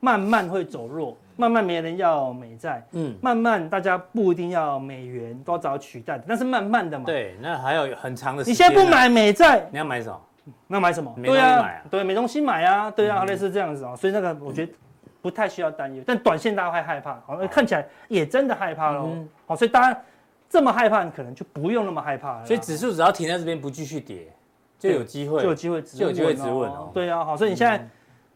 [0.00, 7.06] 慢慢会走弱，慢慢没人要美债，嗯，慢慢大家不一定要美元，都要找取代的，但是慢慢的嘛。
[7.06, 8.52] 对，那还有很长的时间。
[8.52, 10.20] 你现在不买美债，你要买什么？
[10.66, 11.14] 那买什么？
[11.22, 14.72] 对啊，对，没东西买啊，对啊，类似这样子啊，所以那个我觉得
[15.22, 19.10] 不太需要担忧，但短线大家会害怕，好，看起来也真的害怕喽，
[19.46, 20.00] 好，所以大家。
[20.52, 22.44] 这么害怕，你可能就不用那么害怕了。
[22.44, 24.26] 所以指数只要停在这边不继续跌，
[24.80, 26.90] 就有机会，就有机会就有机会止稳哦。
[26.92, 27.88] 对啊，好，所以你现在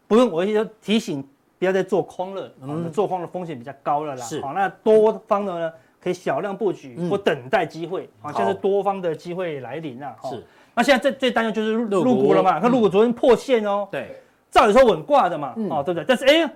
[0.07, 1.21] 不用，我一直提醒，
[1.59, 4.25] 不要再做空了，嗯，做空的风险比较高了啦。
[4.25, 10.15] 是，好，那多方的呢，可以小量布局或等待机会，好，现在是多方的机会来临了。
[10.23, 10.41] 是，
[10.75, 12.33] 那现在最最担忧就是入股。
[12.33, 16.05] 了嘛，看陆股昨天破线哦，对，照理说稳挂的嘛，哦，对不对？
[16.07, 16.53] 但是哎，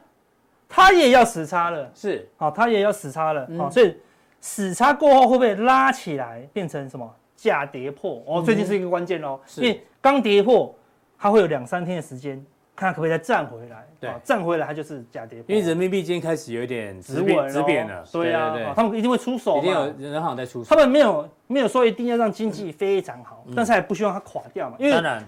[0.68, 3.96] 它也要死叉了，是，好，它也要死叉了，好，所以。
[4.42, 7.14] 死叉过后会不会拉起来变成什么？
[7.36, 8.24] 价跌破？
[8.26, 10.74] 哦，最近是一个关键哦，因为刚跌破，
[11.18, 12.42] 它会有两三天的时间，
[12.80, 13.86] 看可不可以再站回来。
[14.00, 15.54] 对，站回来它就是假跌破。
[15.54, 18.04] 因为人民币今天开始有点止稳止贬了。
[18.12, 19.58] 对呀，他们一定会出手。
[19.58, 20.70] 一定有人行在出手。
[20.70, 24.76] 他们没有没有说一定要让经济非常好，但是还不希望它垮掉嘛。
[24.80, 25.24] 因为当然，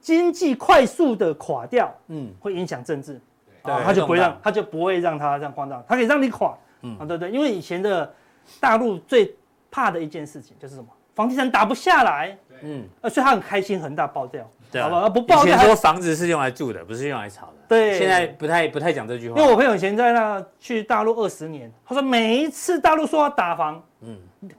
[0.00, 3.20] 经济快速的垮掉，嗯，会影响政治。
[3.64, 6.54] 对，他就不会让，他就不会让它这样慌张，它可以让你垮。
[6.82, 8.12] 嗯，啊，对对，因为以前的。
[8.58, 9.32] 大陆最
[9.70, 10.88] 怕的一件事情就是什么？
[11.14, 15.08] 房地产打不下来，嗯，呃所以他很开心，恒大爆掉，对好吧？
[15.08, 15.54] 不爆掉。
[15.54, 17.52] 以前说房子是用来住的，不是用来炒的。
[17.68, 19.38] 对，现在不太不太讲这句话。
[19.38, 24.16] 因为我朋友以前在那去大陆二十年，他说每一次大陆说要打房，嗯，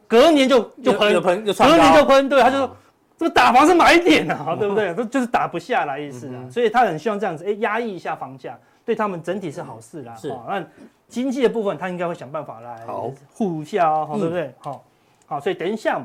[0.07, 2.75] 隔年就就喷，隔年就喷，对，他就说
[3.17, 4.93] 这个打房是买点啊， 对不对？
[4.95, 10.15] 这就是打不下来意思啊，所以他很希望这样子，哎，压抑一下房价，对他们整体是好事啦。
[10.15, 10.63] 是，那。
[11.09, 12.75] 经济的部分，他应该会想办法来
[13.35, 14.51] 护一下哦，好，对不对？
[14.57, 14.83] 好，
[15.27, 16.01] 好，所以等一下，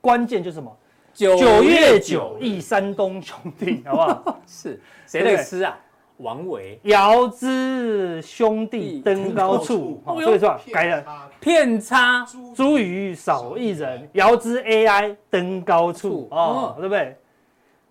[0.00, 0.74] 关键就是什么？
[1.12, 4.38] 九月九忆山东兄弟，好不好？
[4.46, 5.78] 是谁的诗啊？
[6.18, 11.04] 王维，遥知兄弟登高处，所以说改了，
[11.40, 17.16] 片差茱萸少一人，遥知 AI 登高处，哦，对不对？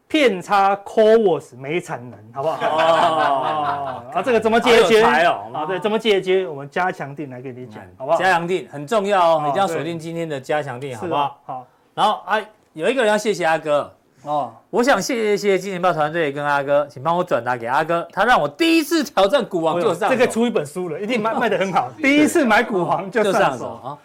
[0.07, 2.57] 片差 CoWoS 没产能，好不好？
[2.67, 5.01] 哦， 啊，这个怎么解决？
[5.03, 6.47] 啊，对，怎么解决？
[6.47, 8.17] 我们加强定来给你讲，好不好？
[8.17, 11.39] 加强定很重要哦，你一定要锁定今天的加强定，好不好？
[11.45, 11.67] 好。
[11.93, 12.39] 然后啊，
[12.73, 13.93] 有一个人要谢谢阿哥。
[14.23, 21.91] 哦，我想谢谢金钱豹团队跟阿哥，请帮我转达给阿哥，他让我第一次挑战股王就上手，这个出一本书了，一定卖 卖得很好。
[21.97, 23.97] 第一次买股王就上手啊，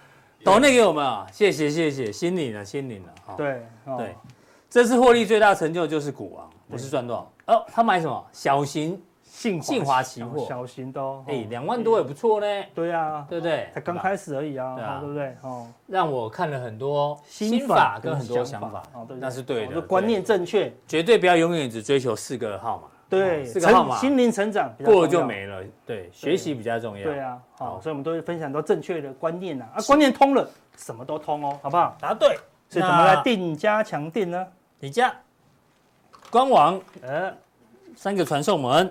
[0.43, 3.35] 抖内给我们啊，谢谢谢谢，心领了心领了。
[3.37, 3.63] 对
[3.99, 4.17] 对，
[4.71, 7.55] 这次获利最大成就就是股王，不是赚多少。
[7.55, 8.27] 哦，他买什么？
[8.33, 9.01] 小型。
[9.37, 12.47] 信信华期货，小型的，哎，两万多也不错呢。
[12.75, 13.69] 对啊，对不对？
[13.75, 15.37] 才刚开始而已啊，对不对？
[15.43, 18.83] 哦，让我看了很多心法跟很多想法，
[19.21, 19.79] 那是对的。
[19.79, 22.85] 观念正确，绝对不要永远只追求四个号码。
[23.11, 25.63] 对，四个号码，心灵成长过了就没了。
[25.85, 27.05] 对，学习比较重要。
[27.05, 29.67] 对啊，好，所以我们都会分享到正确的观念呐。
[29.75, 31.95] 啊，观念通了，什么都通哦，好不好？
[32.01, 32.39] 答对。
[32.71, 34.47] 所以怎么来定加强定呢？
[34.81, 35.15] 你加
[36.31, 37.31] 官网，呃，
[37.95, 38.91] 三个传送门。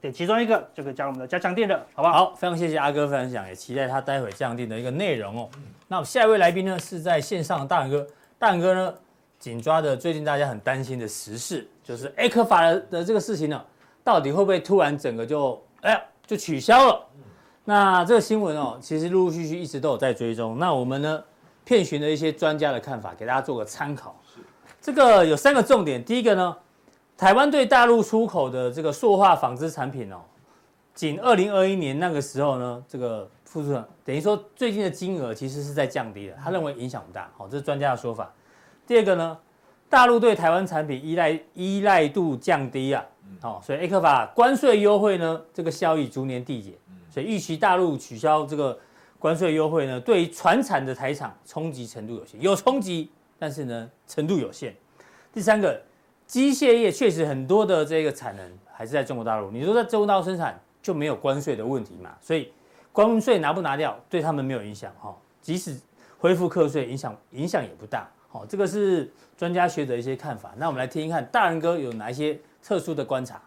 [0.00, 2.26] 点其中一个就可以加我们的加强店了，好不好？
[2.26, 5.48] 好，非常谢谢阿哥分享，也期待他待会加强錠的一个内容哦。
[5.88, 8.06] 那我们下一位来宾呢，是在线上的大仁哥，
[8.38, 8.94] 大仁哥呢
[9.38, 13.64] 紧抓着最近大家很担心的时事，就是 A 克法的的这个事情呢，
[14.04, 17.06] 到底会不会突然整个就哎呀就取消了？
[17.64, 20.58] 那这个新闻哦，其实陆陆续续一直都有在追踪。
[20.58, 21.24] 那我们呢，
[21.64, 24.14] 遍寻了一些专家的看法，给大家做个参考。
[24.80, 26.56] 这个有三个重点，第一个呢。
[27.16, 30.18] 台湾对大陆出口的这个塑化纺织产品哦，
[30.94, 33.72] 仅二零二一年那个时候呢，这个付出
[34.04, 36.34] 等于说最近的金额其实是在降低的。
[36.34, 38.30] 他认为影响不大，好，这是专家的说法。
[38.86, 39.38] 第二个呢，
[39.88, 43.02] 大陆对台湾产品依赖依赖度降低啊，
[43.40, 46.74] 好，所以 A 克法关税优惠呢，这个效益逐年递减，
[47.10, 48.78] 所以预期大陆取消这个
[49.18, 54.76] 关税优惠呢，对于传产的台厂冲击程度有限，有冲击，但是呢程度有限。
[55.32, 55.80] 第三个。
[56.26, 62.10] 机械业确实很多的这个产能还是在中国大陆，你说在中国大陆生产就没有关税的问题嘛？
[62.20, 62.52] 所以
[62.92, 65.76] 关税拿不拿掉对他们没有影响哈，即使
[66.18, 68.08] 恢复课税，影响影响也不大。
[68.28, 70.52] 好，这个是专家学者一些看法。
[70.56, 73.40] 那我们来听一看，大人哥有哪一些特殊的观察？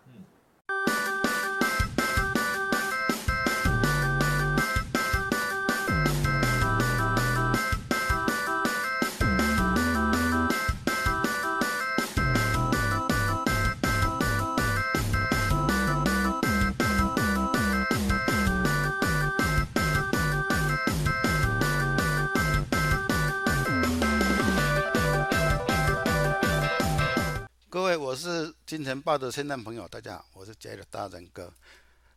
[28.79, 31.51] 新城报的亲爱朋友，大家好，我是杰的大仁哥。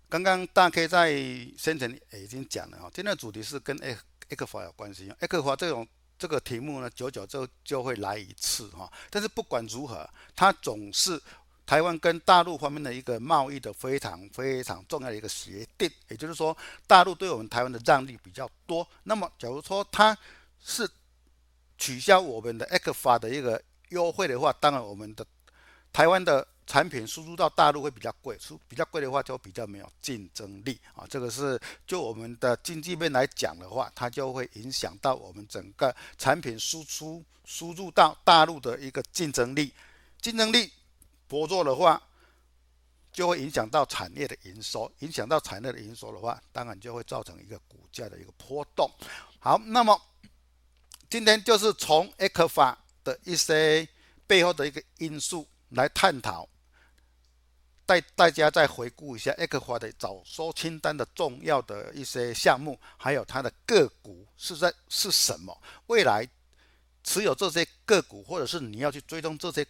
[0.08, 1.10] 刚刚大 K 在
[1.58, 3.98] 先前也已经讲了哈，今天的主题是跟 A
[4.28, 5.12] A 克法有关系。
[5.18, 5.84] A 克法这种
[6.16, 8.88] 这个题目呢，久久就就会来一次哈。
[9.10, 11.20] 但是不管如何，它总是
[11.66, 15.90] 台湾跟大陆方面的一个贸易的非常非常重要的一个协定。
[16.10, 18.86] 也就是说，大陆对我们台湾的让利比较多。
[19.02, 20.16] 那么，假如说它
[20.60, 20.88] 是
[21.76, 25.26] 取消我们的 A 克法的一个优惠的话，当然我们的。
[25.94, 31.04] 台湾的产品输出到大陆会比较贵，输比较贵的话就比较没有竞争力啊。
[31.10, 39.74] 这个是就我们的经济面来讲的话，它就会影响到我们整个产品输出输入到大陆的一个竞争力。
[40.20, 40.72] 竞争力
[41.26, 42.00] 薄弱的话，
[43.12, 48.88] 就会影响到产业的营收，影响到产业的营收的话，当然就会造成一个股价的一个波动。
[49.40, 50.00] 好，那么
[51.10, 53.86] 今天就是从 ECFA 的一些
[54.26, 55.46] 背后的一个因素。
[55.72, 56.48] 来探讨，
[57.84, 65.60] 带大家再回顾一下 A 克法的早收清单的重要的一些项目，还有它的个股是在是什么？
[65.86, 66.28] 未来
[67.02, 69.66] 持有这些个股，或者是你要去追踪这些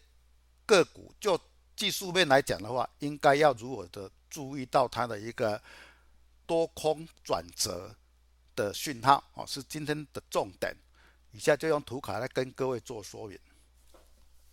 [0.67, 1.41] 个股，就
[1.75, 5.61] 技术面来讲的话，应该要如何的注意到它的一个
[6.47, 7.95] 多空转折
[8.55, 9.23] 的讯号？
[9.35, 10.77] 哦，是今天的重点。
[11.33, 13.39] 以下就用图卡来跟各位做说明。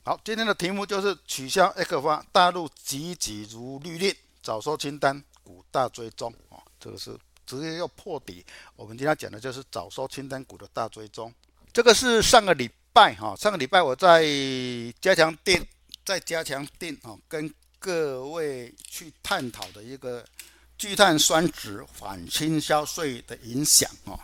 [0.04, 8.44] 好，今天的题目就是取消 A 克法，大陆急急如律令，早收清单，股大追踪啊，这个是直接要破底。
[8.76, 11.32] 我们今天讲的就是早收清单股的大追踪。
[11.72, 14.24] 这个是上个礼拜哈，上个礼拜我在
[15.02, 15.64] 加强錠，
[16.04, 20.26] 在加强錠啊，跟各位去探讨的一个
[20.78, 24.18] 聚碳酸酯反倾销税的影响啊。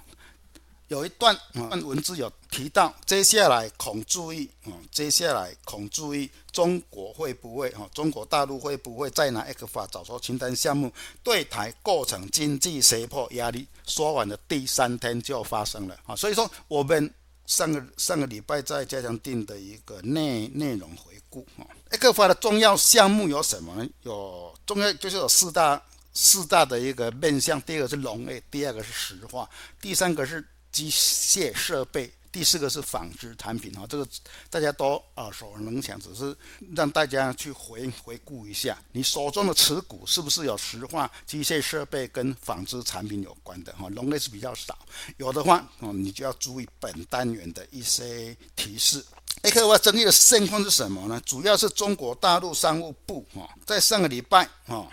[0.88, 1.36] 有一段
[1.84, 7.90] 文字有提到，接下来恐注意啊，接下来恐注意，中国会不会哈？
[7.92, 13.68] 中国大陆会不会再拿 ECFA 早收清单项目对台构成经济胁迫压力？
[13.88, 16.16] 说完的第三天就发生了啊！
[16.16, 17.12] 所以说，我们
[17.48, 23.90] 上个上个礼拜在加强定的一个内内容回顾啊，ECFA 的重要项目有什么呢？
[24.04, 25.82] 有重要就是有四大
[26.14, 29.50] 四大的一个面向，第二个是农业，第二个是石化，
[29.82, 30.48] 第三个是。
[30.76, 34.06] 机械设备，第四个是纺织产品啊，这个
[34.50, 36.36] 大家都耳熟能详，只是
[36.76, 43.90] 让大家去回回顾一下，你手中的持股是不是有石化、机械设备跟纺织产品有关的哈？
[43.92, 44.78] 种类是比较少，
[45.16, 49.02] 有的话哦，你就要注意本单元的一些提示。
[49.44, 51.22] ECFA 争议的现况是什么呢？
[51.26, 54.92] 主要是中国大陆商务部哈，在上个礼拜哈，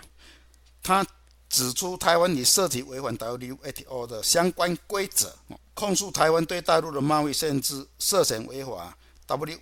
[0.81, 1.05] 他
[1.49, 5.35] 指出台湾已涉及违反 WTO 的相关规则。
[5.73, 8.93] 控诉台湾对大陆的贸易限制涉嫌违反
[9.25, 9.57] W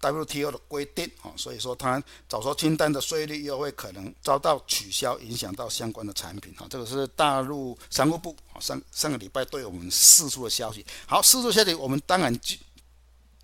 [0.00, 10.86] W T O 的规定，所以说他早说清单的税率优惠可能遭到取消，影响到相关的产品，这个是大陆商务部上上个礼拜对我们释出的消息。
[11.04, 12.54] 好，释出消息，我们当然就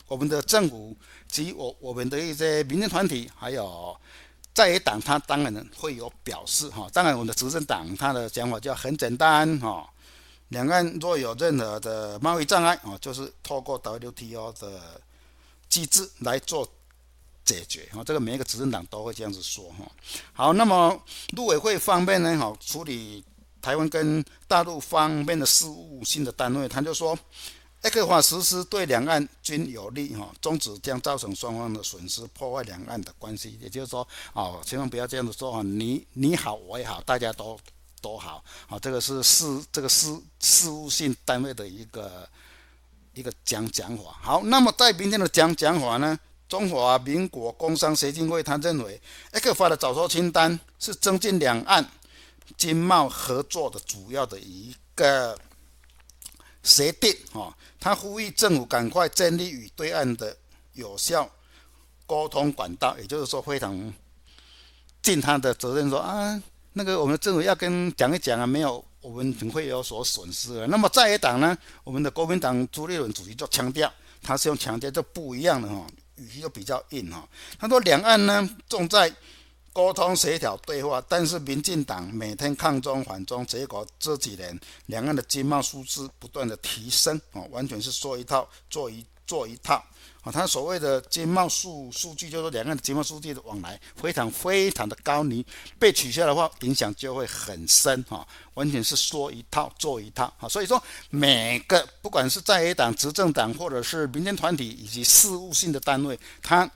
[0.07, 0.97] 我们的政府
[1.27, 3.97] 及我我们的一些民间团体，还有
[4.53, 6.89] 在野党，他当然会有表示哈。
[6.93, 9.91] 当然，我们的执政党他的讲法就很简单哈。
[10.49, 15.01] 两岸若有任何的贸易障碍啊，就是透过 WTO 的
[15.69, 16.69] 机制来做
[17.45, 18.05] 解决啊。
[18.05, 19.91] 这个每一个执政党都会这样子说哈。
[20.33, 23.25] 好，那么陆委会方面呢，哈，处理
[23.61, 27.19] 台湾跟大陆方面的事务性的单位，他就说
[27.83, 33.59] ，ECFA 实施对两岸均有利哈，终止将造成双方的损失，破坏两岸的关系。
[33.61, 37.59] 也就是说，哦，千万不要这样子说哈，你你好我也好，大家都。
[38.05, 42.29] 多好，好，这个是事这个事事务性单位的一个
[43.15, 44.05] 一个讲讲法。
[44.21, 49.01] 好，那么在明天的讲讲法呢，中华民国工商协进会他认为
[49.33, 51.83] ，ECFA 的早收清单是增进两岸
[52.59, 55.39] 经贸合作的主要的一个
[56.63, 57.57] 协定啊。
[57.81, 60.37] 他呼吁政府赶快建立与对岸的
[60.75, 61.31] 有效
[62.07, 63.95] 沟通管道，也就是说，非常
[65.01, 66.43] 尽他的责任说啊。
[66.77, 70.67] 那个我们政府要跟讲一讲啊，没有我们总会有所损失的。
[70.67, 77.27] 那么在野党呢，我们的国民党朱立伦主席就强调，他是用强调就不一样的哈，语气就比较硬哈。
[77.61, 79.15] 他说两岸呢重在
[79.73, 89.81] 沟通协调对话，但是民进党每天抗中反中，结果这几年两岸的经贸数字不断的提升啊，完全是说一套做一做一套。
[90.25, 95.45] 啊，他所谓的经贸数数据，就是两岸的经贸数据的往来非常非常的高，你
[95.79, 100.49] 被取消的话，影响就会很深哈，完全是说一套做一套啊。
[100.49, 106.69] 所以说，每个不管是在野党、执政党，或者是民间团体以及事务性的单位，他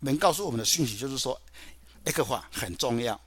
[0.00, 1.40] 能告诉我们的讯息就是说
[2.04, 3.18] ，ECFA 很重要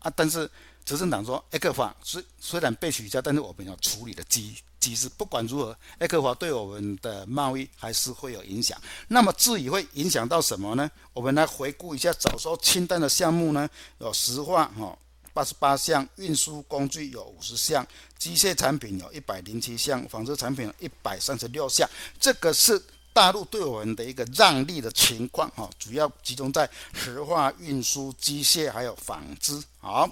[0.00, 0.12] 啊。
[0.16, 0.50] 但是
[0.86, 4.56] 执政党说，ECFA 虽虽然被取消，但是我们要处理的机。
[4.78, 8.80] 机制不管如何，ECFA 对我们的贸易还是会有影响。
[9.08, 10.88] 那么至于会影响到什么呢？
[11.12, 13.68] 我们来回顾一下早收清单的项目呢，
[13.98, 14.96] 有石化哈
[15.32, 17.84] 八十八项，运输工具有五十项，
[18.16, 21.88] 机械产品有一百零七项，纺织产品有一百三十六项。
[22.20, 22.80] 这个是
[23.12, 29.60] 大陆对我们的一个让利的情况哈，主要集中在石化、运输、机械还有纺织。
[29.80, 30.08] 好，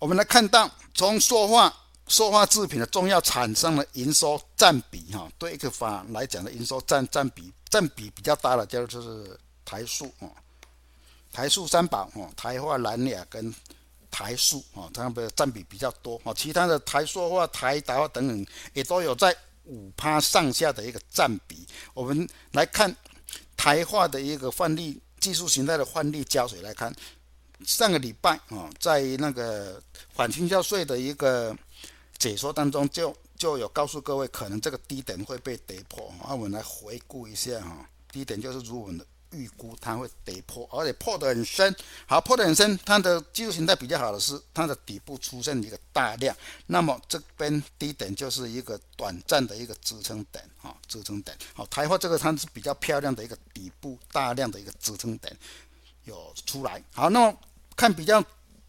[0.00, 1.72] 我们来看到从塑化。
[2.08, 10.26] 塑化制品的重要厂商的营收占比，哈，对 ECFA 来讲的营收占占比占比比较大的，就是台塑啊，
[11.32, 13.54] 台塑三宝啊，台化、南亚跟
[14.10, 19.32] 台塑啊，它们的占比比较多啊，其他的台塑化、台达化等等也都有在
[19.66, 21.64] 五趴上下的一个占比。
[21.94, 22.92] 我们来看
[23.56, 26.92] 台化的一个换例技术形态的换例胶水来看，
[27.64, 29.82] 上个礼拜啊，在那个
[30.14, 31.56] 反倾销税的一个。
[32.18, 36.12] 解说当中就就有告诉各位，可能这个低点会被跌破。
[36.22, 41.74] 那我们来回顾一下哈，低点就是如我们的预估，它会跌破，而且破得很深。
[42.04, 46.36] 好，破得很深，它的技术形态比较好的是它的底部出现一个大量，
[46.66, 51.34] 那么这边低点就是一个短暂的一个支撑点啊，支撑点。
[51.54, 55.34] 好，台化这个它是比较漂亮的一个底部大量的一个支撑点
[56.04, 56.84] 有出来。
[56.92, 57.38] 好，那么
[57.80, 58.22] 看比较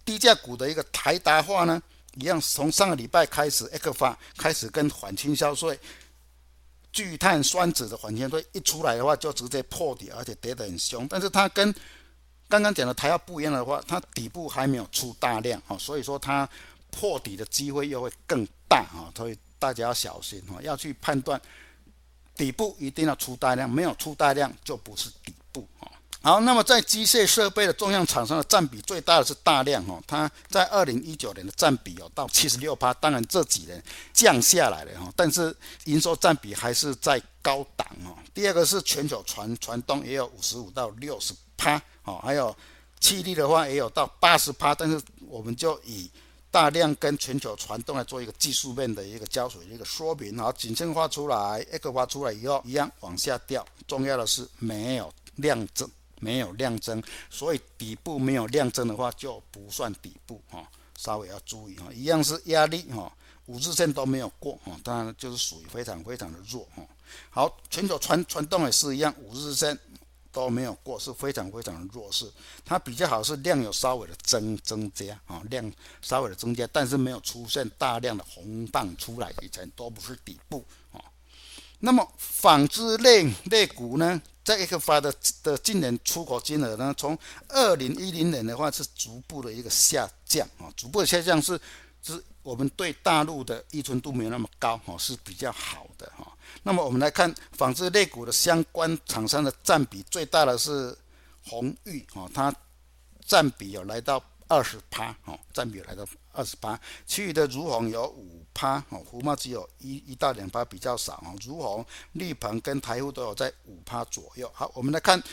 [0.05, 1.84] 低价股的一个台达化呢？
[2.16, 5.78] 一样，从上个礼拜开始，ECFA 开始跟反倾销税、
[6.93, 11.05] 聚碳酸酯的反倾税一出来的话，就直接破底，而且跌得很凶。
[11.09, 11.76] 但是它跟
[12.47, 16.47] 刚刚讲的台化不一样的话，它底部还没有出大量啊，所以说它
[16.89, 21.39] 破底的机会又会更大啊，所以大家要小心哈，要去判断
[22.38, 25.31] 底部一定要出大量，没有出大量就不是底。
[26.24, 35.55] 好，那么在机械设备的重要厂商的占比最大的是大量哈，它在二零一九年的占比有到七十六趴，当然这几年降下来了哈，但是
[35.86, 38.13] 营收占比还是在高档哦。
[38.36, 42.55] 第二个是全球传传动也有五十五到六十趴哦，还有
[42.99, 46.07] 气力的话也有到八十趴，但是我们就以
[46.51, 55.89] 大量跟全球传动来做一个技术面的一个胶水的一个说明，好，景气画出来，X 画出来以后一样往下掉，重要的是没有量增。
[56.22, 60.65] 没有量增，所以底部没有量增的话就不算底部哈，
[60.97, 61.91] 稍微要注意哈。
[61.91, 63.11] 一样是压力哈，
[63.47, 66.82] 五日线都没有过哈，当然就是属于非常非常的弱哈。
[67.30, 69.78] 好，全球传传动也是一样，五日线
[70.32, 72.32] 都没有过，是非常非常的弱势。
[72.63, 75.69] 它比较好是量有稍微的增增加啊，量
[76.01, 80.63] 稍微的增加，但是没有出现大量的红棒出来，以前都不是底部
[80.93, 81.03] 啊。
[81.82, 84.22] 那么纺织类类股呢？
[84.44, 85.14] 在一个发的
[85.44, 87.16] 的今年出口金额呢，从
[87.48, 91.60] 二零一零年的话是逐步的一个下降啊，逐步的下降是
[92.02, 96.28] 是我们对大陆的依存度没有那么高哈，是比较好的哈。
[96.64, 100.98] 那么我们来看纺织类股的相关厂商的占比最大的是
[101.46, 102.54] 红玉啊，它
[103.26, 104.20] 占比有来到
[104.52, 108.41] 二十趴哦，占比来到二十趴，其余的如红有五。
[108.54, 114.52] 趴哦，福茂只有一一到两趴比较少哦，如红绿鹏跟台鎢都有在五趴左右。
[114.54, 115.24] 好，我们来看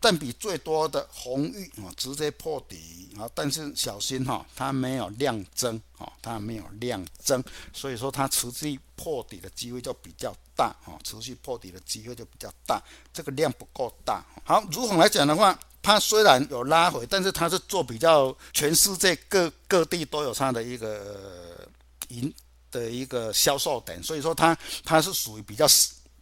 [0.00, 12.82] 占比最多的鸿裕啊，直接破底啊，但是小心哈，它没有量增哦，它没有量增，所以说它持续破底的机会就比较大哦，持续破底的机会就比较大，
[13.12, 14.24] 这个量不够大。
[14.44, 21.68] 好，如红来讲的话，它虽然有拉回，但是它是做比较全世界各各地都有它的一个。
[22.10, 22.34] 营
[22.72, 25.64] 的一个销售点，所以说它它是属于比较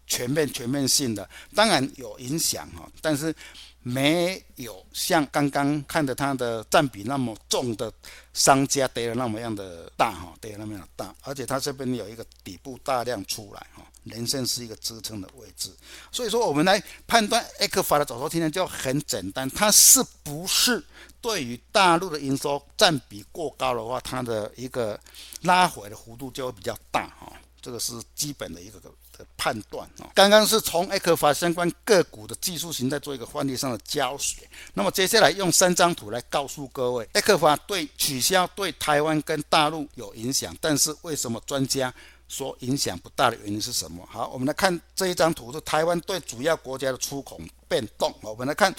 [0.06, 3.34] 全面全面性的，当然有影响哈，但是
[3.82, 7.90] 没有像刚刚看的它的占比那么重的
[8.34, 15.70] 商家跌的那么样的大哈，跌的那么样的大，而且它这边有一个底部大量出来哈，人生是一个支撑的位置，
[16.10, 20.84] 所以说我们来判断 X 法的走势，今天就很简单，它是不是？
[21.20, 24.98] 对于大陆的营收占比过高的话，它的一个
[25.42, 30.06] 拉回的幅度就会比较大哈，这个是基本的一个的判断啊。
[30.14, 41.92] 刚刚是从 X 法相关个股的技术形态做一个换例上的教学，那么接下来用三张图来告诉各位，X 法对取消对台湾跟大陆有影响，但是为什么专家
[42.28, 44.06] 说影响不大的原因是什么？
[44.08, 48.14] 好，我们来看这一张图，是台湾对主要国家的出口变动。
[48.22, 48.74] 我们来看。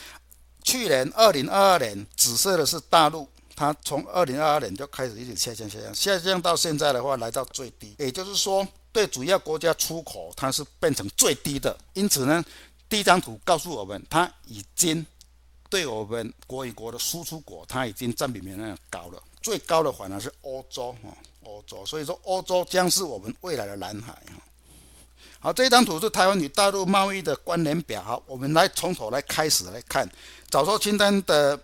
[0.61, 11.75] 去年二零二二年，紫色的是大陆，它从二零二二年就开始一直下降下降，下降到现在的话来到最低，也就是说对主要国家出口它是变成最低的。
[11.93, 12.43] 因此呢，
[12.89, 15.03] 第一张图告诉我们，它已经
[15.69, 19.23] 对我们国与国的输出国，它已经占比没有那么高了。
[19.41, 21.15] 最高的反而是欧洲啊，
[21.49, 24.41] 欧洲，所以说欧洲将是我们未来的蓝海哈。
[25.39, 28.03] 好，这张图是台湾与大陆贸易的关联表。
[28.03, 30.09] 好，我们来从头来开始来看，
[30.49, 31.59] 早收清单的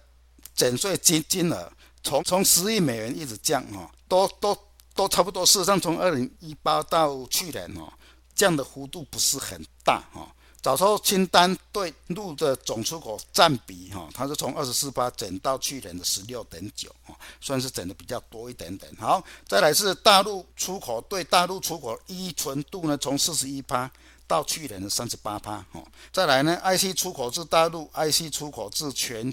[0.55, 1.71] 减税金金额，
[2.01, 4.57] 从从十亿美元一直降哈，都都
[4.93, 5.45] 都差不多。
[5.45, 7.91] 事实上，从二零一八到去年哦，
[8.33, 10.33] 降的幅度不是很大哈。
[10.65, 18.91] 早收清单对陆的总出口占比哈，它是从二十四趴减到去年的十六点九啊，算是减的比较多一点点。
[18.95, 23.87] 好，再来是大陆出口对大陆出口依存度呢，从四十一趴
[24.25, 25.83] 到去年的三十八趴哈。
[26.11, 29.31] 再来呢，IC 出口至大陆，IC 出口至全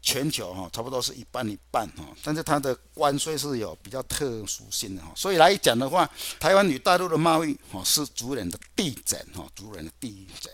[0.00, 2.04] 全球哈，差不多是一半一半哈。
[2.22, 6.08] 但是它的关税是有比较特殊性的哈，所以来讲的话，
[6.38, 10.50] 台湾与大陆的贸易哈是逐年的递减哈，逐年的递减。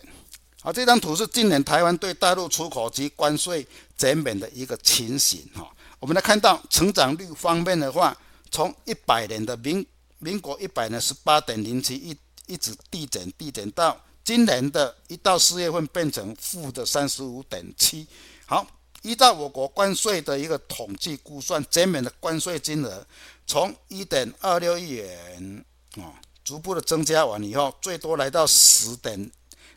[0.59, 5.69] 好，这张图是今年台湾对大陆出口及关税减免的一个情形哈。
[5.99, 8.17] 我们来看到成长率方面的话，
[8.51, 9.85] 从一百年的民
[10.17, 18.07] 民国一百年十八点零七一一直递减递减到今年的一到四月份变成负的三十五点七。
[18.47, 18.65] 好，
[19.03, 23.05] 依照我国关税的一个统计估算，减免的关税金额
[23.45, 25.65] 从一点二六亿元
[25.97, 29.31] 啊，逐步的增加完以后，最多来到十点。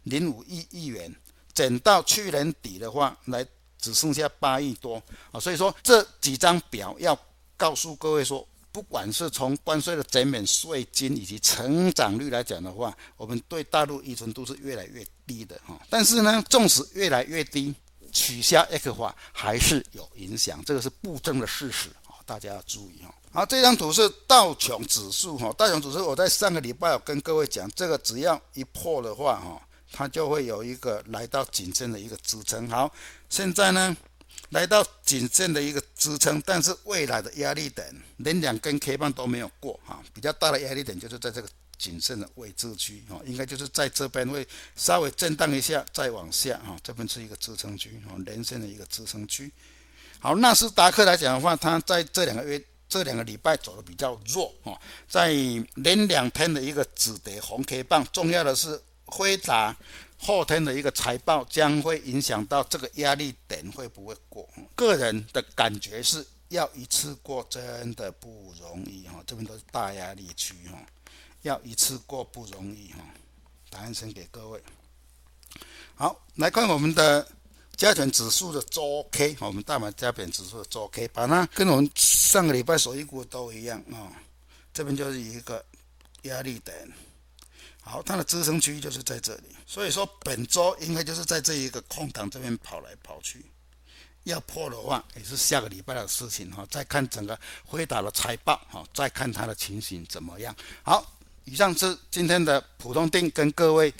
[0.04, 1.14] 零五亿亿元，
[1.54, 3.46] 减到去年底的话，来
[3.78, 7.18] 只剩下八亿多啊，所以说这几张表要
[7.56, 15.80] 告诉各位说，不管是从关税的减免税金以及成长率来讲的话，我们对大陆依存度是越来越低的哈。
[15.88, 17.74] 但是呢，纵使越来越低，
[18.12, 22.20] 取消 X 化还是有影响，这个是不争的事实啊。
[22.24, 23.14] 大家要注意哈。
[23.32, 29.60] 好，这张图是道琼指数哈，道琼指数我在上个礼拜有跟各位讲，这个只要一破的话哈，
[29.92, 32.68] 它就会有一个来到颈线的一个支撑。
[32.68, 32.92] 好，
[33.28, 33.96] 现在呢
[34.50, 41.48] 来到颈线的一个支撑，但是未来的压力点连两根 K 棒都没有过哈，比较大的压力点就是在这个。
[41.80, 49.50] 谨慎的位置区哦，应该就是在这边会稍微震荡一下，再往下哈，这边是一个支撑区哦，连线的一个支撑区。
[50.18, 54.78] 好，纳斯达克来讲的话，它在这两个月、这两个礼拜走的比较弱哦，
[55.08, 55.32] 在
[55.76, 58.78] 连两天的一个止跌红 K 棒，重要的是
[59.10, 59.76] 辉达
[60.18, 64.48] 后天的一个财报将会影响到这个压力点会不会过。
[64.74, 70.78] 个人的感觉是要一次过真的不容易哈，这边都是大压力区哈。
[71.42, 72.98] 要一次过不容易哈，
[73.70, 74.62] 答案先给各位。
[75.94, 77.26] 好，来看我们的
[77.76, 84.12] 加权指数的周 K，我们大盘加权指数的周 K，把它跟我们上个礼拜所一股都一样啊。
[84.72, 85.64] 这边就是一个
[86.22, 86.92] 压力点，
[87.82, 93.44] 好，它的支撑区域就是在这里，所以说本周应该就是在这一个空档这边跑来跑去。
[94.24, 96.66] 要破的话，也是下个礼拜的事情哈。
[96.70, 100.54] 再看整个辉达的财报哈，再看它的情形怎么样。
[100.82, 101.16] 好。
[101.44, 103.92] 以上是今天的普通定，跟各位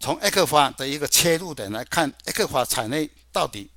[0.00, 3.70] 从 ECFA 的一个切入点来看，ECFA 产业到底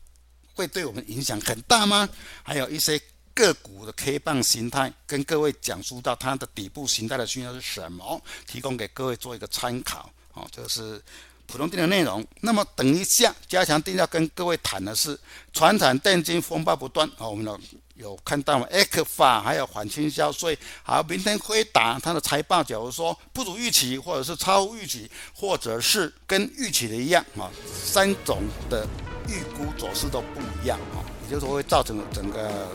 [0.56, 2.10] 会对我们影响很大吗？
[2.42, 3.00] 还有一些
[3.34, 10.10] 个股的 K 棒形态，跟各位讲述到它的底部形态的讯号是什么，提供给各位做一个参考。
[10.34, 11.02] 哦，这是
[11.46, 12.26] 普通定的内容。
[12.42, 15.20] 那么等一下加强定要跟各位谈的是，
[15.52, 17.10] 传产电金风暴不断。
[17.18, 17.60] 哦，我们的。
[17.96, 28.88] 有看到吗？ECFA 还有反倾销税，好，明天辉达它的财报，假如说不如预期，或者是超预期，或者是跟预期的一样啊，三种的
[29.30, 32.68] 预估走势都不一样啊，也就是说会造成整个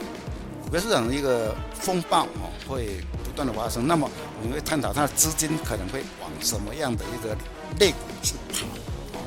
[0.68, 3.86] 股票市场的一个风暴啊，会不断的发生。
[3.86, 4.10] 那么
[4.42, 7.34] 我们会探讨它的资金可能会往什么样的一个
[7.80, 8.66] 类股去跑。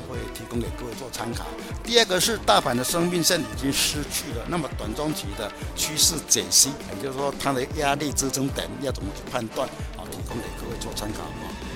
[0.08, 1.46] 会提供给各位做参考。
[1.82, 9.66] 第二个是大盘的生命线已经失去了，那么短中期的趋势解析，也就是说它的压力支撑点要怎么去判断，
[9.96, 11.20] 好，提供给各位做参考。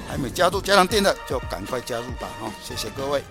[0.06, 3.24] 还没加入加强店的就赶快加入吧，哈，谢谢各位。